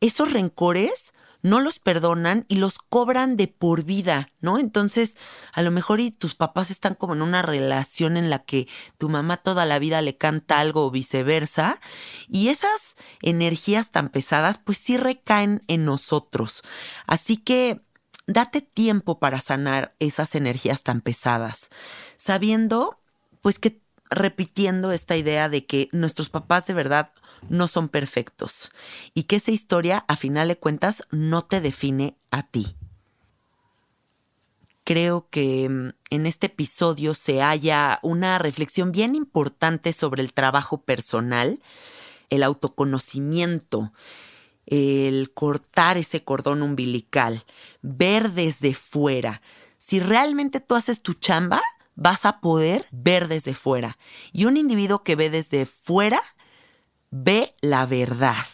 esos 0.00 0.32
rencores 0.32 1.14
no 1.40 1.60
los 1.60 1.78
perdonan 1.78 2.46
y 2.48 2.56
los 2.56 2.78
cobran 2.78 3.36
de 3.36 3.48
por 3.48 3.84
vida, 3.84 4.30
¿no? 4.40 4.58
Entonces, 4.58 5.16
a 5.52 5.60
lo 5.60 5.70
mejor 5.70 6.00
y 6.00 6.10
tus 6.10 6.34
papás 6.34 6.70
están 6.70 6.94
como 6.94 7.14
en 7.14 7.22
una 7.22 7.42
relación 7.42 8.16
en 8.16 8.30
la 8.30 8.40
que 8.40 8.66
tu 8.96 9.10
mamá 9.10 9.36
toda 9.38 9.66
la 9.66 9.78
vida 9.78 10.00
le 10.00 10.16
canta 10.16 10.58
algo 10.58 10.86
o 10.86 10.90
viceversa, 10.90 11.80
y 12.28 12.48
esas 12.48 12.96
energías 13.20 13.90
tan 13.90 14.08
pesadas 14.08 14.58
pues 14.58 14.78
sí 14.78 14.96
recaen 14.96 15.62
en 15.68 15.84
nosotros. 15.84 16.62
Así 17.06 17.36
que 17.36 17.83
date 18.26 18.60
tiempo 18.60 19.18
para 19.18 19.40
sanar 19.40 19.94
esas 19.98 20.34
energías 20.34 20.82
tan 20.82 21.00
pesadas, 21.00 21.70
sabiendo 22.16 22.98
pues 23.40 23.58
que 23.58 23.80
repitiendo 24.10 24.92
esta 24.92 25.16
idea 25.16 25.48
de 25.48 25.66
que 25.66 25.88
nuestros 25.92 26.30
papás 26.30 26.66
de 26.66 26.74
verdad 26.74 27.10
no 27.48 27.68
son 27.68 27.88
perfectos 27.88 28.72
y 29.12 29.24
que 29.24 29.36
esa 29.36 29.50
historia, 29.50 30.04
a 30.08 30.16
final 30.16 30.48
de 30.48 30.56
cuentas, 30.56 31.04
no 31.10 31.44
te 31.44 31.60
define 31.60 32.16
a 32.30 32.44
ti. 32.44 32.76
Creo 34.84 35.28
que 35.30 35.68
mm, 35.68 35.90
en 36.10 36.26
este 36.26 36.46
episodio 36.46 37.14
se 37.14 37.40
halla 37.40 37.98
una 38.02 38.38
reflexión 38.38 38.92
bien 38.92 39.14
importante 39.14 39.92
sobre 39.92 40.22
el 40.22 40.32
trabajo 40.32 40.82
personal, 40.82 41.60
el 42.30 42.42
autoconocimiento, 42.42 43.92
el 44.66 45.32
cortar 45.32 45.96
ese 45.96 46.24
cordón 46.24 46.62
umbilical, 46.62 47.44
ver 47.82 48.32
desde 48.32 48.74
fuera. 48.74 49.42
Si 49.78 50.00
realmente 50.00 50.60
tú 50.60 50.74
haces 50.74 51.02
tu 51.02 51.14
chamba, 51.14 51.62
vas 51.94 52.24
a 52.24 52.40
poder 52.40 52.86
ver 52.90 53.28
desde 53.28 53.54
fuera. 53.54 53.98
Y 54.32 54.46
un 54.46 54.56
individuo 54.56 55.02
que 55.02 55.16
ve 55.16 55.30
desde 55.30 55.66
fuera, 55.66 56.22
ve 57.10 57.54
la 57.60 57.86
verdad. 57.86 58.46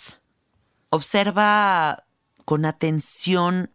Observa 0.90 2.04
con 2.44 2.64
atención 2.64 3.72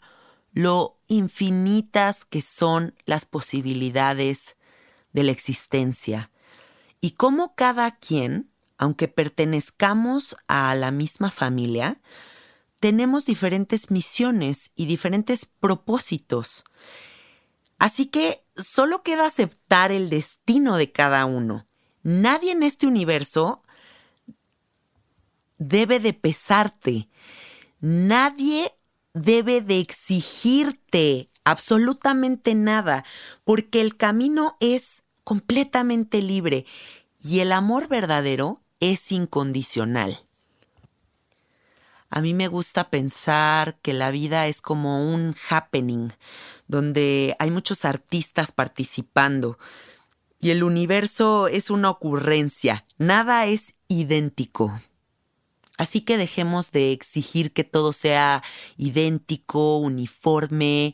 lo 0.54 0.98
infinitas 1.08 2.26
que 2.26 2.42
son 2.42 2.96
las 3.06 3.26
posibilidades 3.26 4.58
de 5.14 5.24
la 5.24 5.32
existencia 5.32 6.32
y 7.02 7.12
cómo 7.12 7.56
cada 7.56 7.98
quien 7.98 8.50
aunque 8.78 9.08
pertenezcamos 9.08 10.36
a 10.48 10.76
la 10.76 10.92
misma 10.92 11.32
familia, 11.32 12.02
tenemos 12.80 13.26
diferentes 13.26 13.90
misiones 13.90 14.72
y 14.76 14.86
diferentes 14.86 15.46
propósitos. 15.46 16.66
Así 17.78 18.08
que 18.08 18.46
solo 18.56 19.04
queda 19.04 19.26
aceptar 19.26 19.92
el 19.92 20.10
destino 20.10 20.78
de 20.78 20.92
cada 20.92 21.26
uno. 21.26 21.68
Nadie 22.04 22.52
en 22.52 22.64
este 22.64 22.88
universo 22.88 23.64
debe 25.58 26.00
de 26.00 26.14
pesarte. 26.14 27.10
Nadie 27.80 28.72
debe 29.14 29.62
de 29.62 29.80
exigirte 29.80 31.30
absolutamente 31.44 32.56
nada, 32.56 33.06
porque 33.44 33.82
el 33.82 33.98
camino 33.98 34.58
es 34.60 35.04
completamente 35.24 36.22
libre 36.22 36.66
y 37.20 37.40
el 37.40 37.52
amor 37.52 37.88
verdadero 37.88 38.62
es 38.80 39.12
incondicional. 39.12 40.20
A 42.10 42.22
mí 42.22 42.34
me 42.34 42.48
gusta 42.48 42.90
pensar 42.90 43.78
que 43.82 43.94
la 43.94 44.12
vida 44.12 44.48
es 44.48 44.62
como 44.62 45.12
un 45.12 45.36
happening, 45.50 46.12
donde 46.68 47.36
hay 47.40 47.52
muchos 47.52 47.84
artistas 47.84 48.52
participando 48.52 49.58
y 50.40 50.52
el 50.52 50.64
universo 50.64 51.48
es 51.48 51.70
una 51.70 51.90
ocurrencia, 51.90 52.86
nada 52.98 53.48
es 53.48 53.74
idéntico. 53.88 54.80
Así 55.78 56.02
que 56.02 56.18
dejemos 56.18 56.72
de 56.72 56.92
exigir 56.92 57.52
que 57.52 57.64
todo 57.64 57.92
sea 57.92 58.44
idéntico, 58.78 59.78
uniforme, 59.78 60.94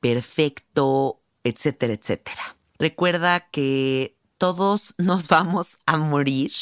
perfecto, 0.00 1.22
etcétera, 1.44 1.94
etcétera. 1.94 2.56
Recuerda 2.78 3.48
que 3.50 4.16
todos 4.38 4.94
nos 4.98 5.28
vamos 5.28 5.78
a 5.86 5.96
morir 5.96 6.52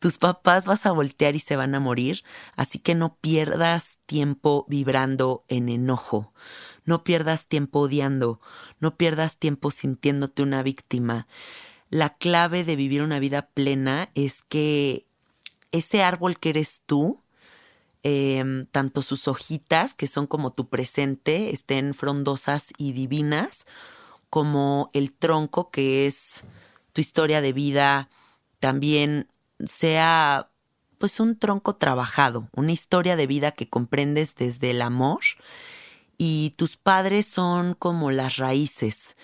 tus 0.00 0.16
papás 0.16 0.64
vas 0.64 0.86
a 0.86 0.92
voltear 0.92 1.36
y 1.36 1.40
se 1.40 1.56
van 1.56 1.74
a 1.74 1.80
morir, 1.80 2.24
así 2.56 2.78
que 2.78 2.94
no 2.94 3.16
pierdas 3.16 3.98
tiempo 4.06 4.64
vibrando 4.66 5.44
en 5.48 5.68
enojo, 5.68 6.32
no 6.84 7.04
pierdas 7.04 7.46
tiempo 7.46 7.80
odiando, 7.80 8.40
no 8.80 8.96
pierdas 8.96 9.36
tiempo 9.36 9.70
sintiéndote 9.70 10.42
una 10.42 10.62
víctima. 10.62 11.28
La 11.90 12.16
clave 12.16 12.64
de 12.64 12.76
vivir 12.76 13.02
una 13.02 13.18
vida 13.18 13.50
plena 13.52 14.10
es 14.14 14.42
que 14.42 15.06
ese 15.70 16.02
árbol 16.02 16.38
que 16.38 16.48
eres 16.50 16.82
tú, 16.86 17.20
em, 18.02 18.64
tanto 18.66 19.02
sus 19.02 19.28
hojitas, 19.28 19.92
que 19.92 20.06
son 20.06 20.26
como 20.26 20.54
tu 20.54 20.70
presente, 20.70 21.50
estén 21.50 21.92
frondosas 21.92 22.72
y 22.78 22.92
divinas, 22.92 23.66
como 24.30 24.90
el 24.94 25.12
tronco, 25.12 25.70
que 25.70 26.06
es 26.06 26.44
tu 26.94 27.02
historia 27.02 27.42
de 27.42 27.52
vida, 27.52 28.08
también 28.60 29.28
sea 29.66 30.50
pues 30.98 31.18
un 31.18 31.38
tronco 31.38 31.76
trabajado, 31.76 32.48
una 32.54 32.72
historia 32.72 33.16
de 33.16 33.26
vida 33.26 33.52
que 33.52 33.68
comprendes 33.68 34.34
desde 34.34 34.70
el 34.70 34.82
amor 34.82 35.20
y 36.18 36.50
tus 36.56 36.76
padres 36.76 37.26
son 37.26 37.72
como 37.72 38.10
las 38.10 38.36
raíces. 38.36 39.16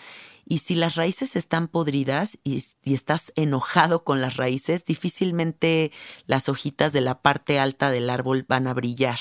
Y 0.46 0.59
si 0.59 0.75
las 0.75 0.94
raíces 0.94 1.37
están 1.37 1.68
podridas 1.68 2.38
y, 2.44 2.64
y, 2.83 2.94
estás 2.94 3.33
enojado 3.37 4.05
con 4.05 4.22
las 4.22 4.37
raíces, 4.37 4.87
difícilmente 4.87 5.92
las 6.25 6.49
hojitas 6.49 6.94
de 6.94 7.03
la 7.03 7.20
parte 7.20 7.59
alta 7.59 7.90
del 7.90 8.09
árbol 8.09 8.46
van 8.49 8.68
a 8.68 8.72
brillar. 8.72 9.18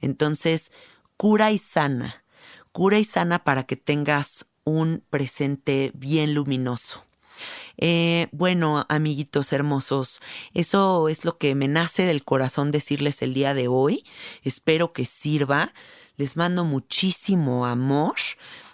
Entonces, 0.00 0.72
cura 1.18 1.50
y 1.50 1.58
sana, 1.58 2.24
cura 2.72 2.98
y 2.98 3.04
sana 3.04 3.44
para 3.44 3.64
que 3.64 3.76
tengas 3.76 4.46
un 4.64 5.04
presente 5.10 5.90
bien 5.94 6.34
luminoso. 6.34 7.02
Eh, 7.78 8.28
bueno, 8.32 8.86
amiguitos 8.88 9.52
hermosos, 9.52 10.20
eso 10.54 11.08
es 11.08 11.24
lo 11.24 11.38
que 11.38 11.54
me 11.54 11.68
nace 11.68 12.04
del 12.04 12.24
corazón 12.24 12.70
decirles 12.70 13.22
el 13.22 13.34
día 13.34 13.54
de 13.54 13.68
hoy. 13.68 14.04
Espero 14.42 14.92
que 14.92 15.04
sirva. 15.04 15.72
Les 16.16 16.36
mando 16.36 16.64
muchísimo 16.64 17.66
amor. 17.66 18.16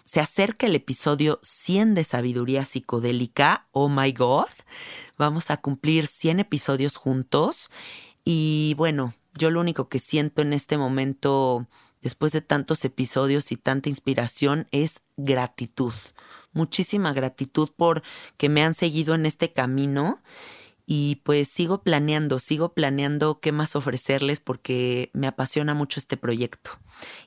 Se 0.05 0.21
acerca 0.21 0.67
el 0.67 0.75
episodio 0.75 1.39
100 1.43 1.95
de 1.95 2.05
Sabiduría 2.05 2.65
Psicodélica. 2.65 3.69
Oh 3.73 3.89
my 3.89 4.13
God. 4.13 4.49
Vamos 5.17 5.51
a 5.51 5.59
cumplir 5.59 6.07
100 6.07 6.41
episodios 6.41 6.97
juntos. 6.97 7.71
Y 8.25 8.75
bueno, 8.77 9.15
yo 9.35 9.51
lo 9.51 9.61
único 9.61 9.89
que 9.89 9.99
siento 9.99 10.43
en 10.43 10.53
este 10.53 10.79
momento, 10.79 11.67
después 12.03 12.33
de 12.33 12.41
tantos 12.41 12.85
episodios 12.85 13.53
y 13.53 13.57
tanta 13.57 13.89
inspiración, 13.89 14.67
es 14.71 15.03
gratitud 15.17 15.95
muchísima 16.59 17.13
gratitud 17.13 17.71
por 17.75 18.03
que 18.37 18.49
me 18.49 18.63
han 18.63 18.75
seguido 18.75 19.15
en 19.15 19.25
este 19.27 19.53
camino 19.53 20.21
y 20.91 21.17
pues 21.17 21.49
sigo 21.49 21.83
planeando, 21.83 22.39
sigo 22.39 22.73
planeando 22.73 23.41
qué 23.41 23.53
más 23.53 23.77
ofrecerles 23.77 24.41
porque 24.41 25.11
me 25.13 25.27
apasiona 25.27 25.75
mucho 25.75 26.01
este 26.01 26.17
proyecto. 26.17 26.71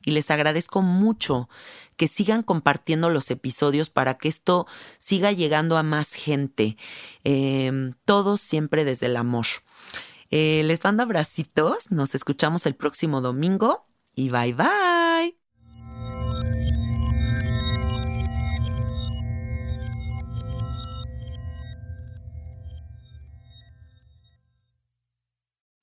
Y 0.03 0.11
les 0.11 0.31
agradezco 0.31 0.81
mucho 0.81 1.47
que 1.95 2.07
sigan 2.07 2.41
compartiendo 2.41 3.09
los 3.09 3.29
episodios 3.29 3.91
para 3.91 4.15
que 4.15 4.29
esto 4.29 4.65
siga 4.97 5.31
llegando 5.31 5.77
a 5.77 5.83
más 5.83 6.13
gente. 6.13 6.75
Em, 7.23 7.93
todos 8.03 8.41
siempre 8.41 8.83
desde 8.83 9.05
el 9.05 9.15
amor. 9.15 9.45
Eh, 10.31 10.63
les 10.65 10.83
mando 10.83 11.03
abracitos, 11.03 11.91
nos 11.91 12.15
escuchamos 12.15 12.65
el 12.65 12.73
próximo 12.73 13.21
domingo 13.21 13.85
y 14.15 14.29
bye 14.29 14.53
bye. 14.53 14.90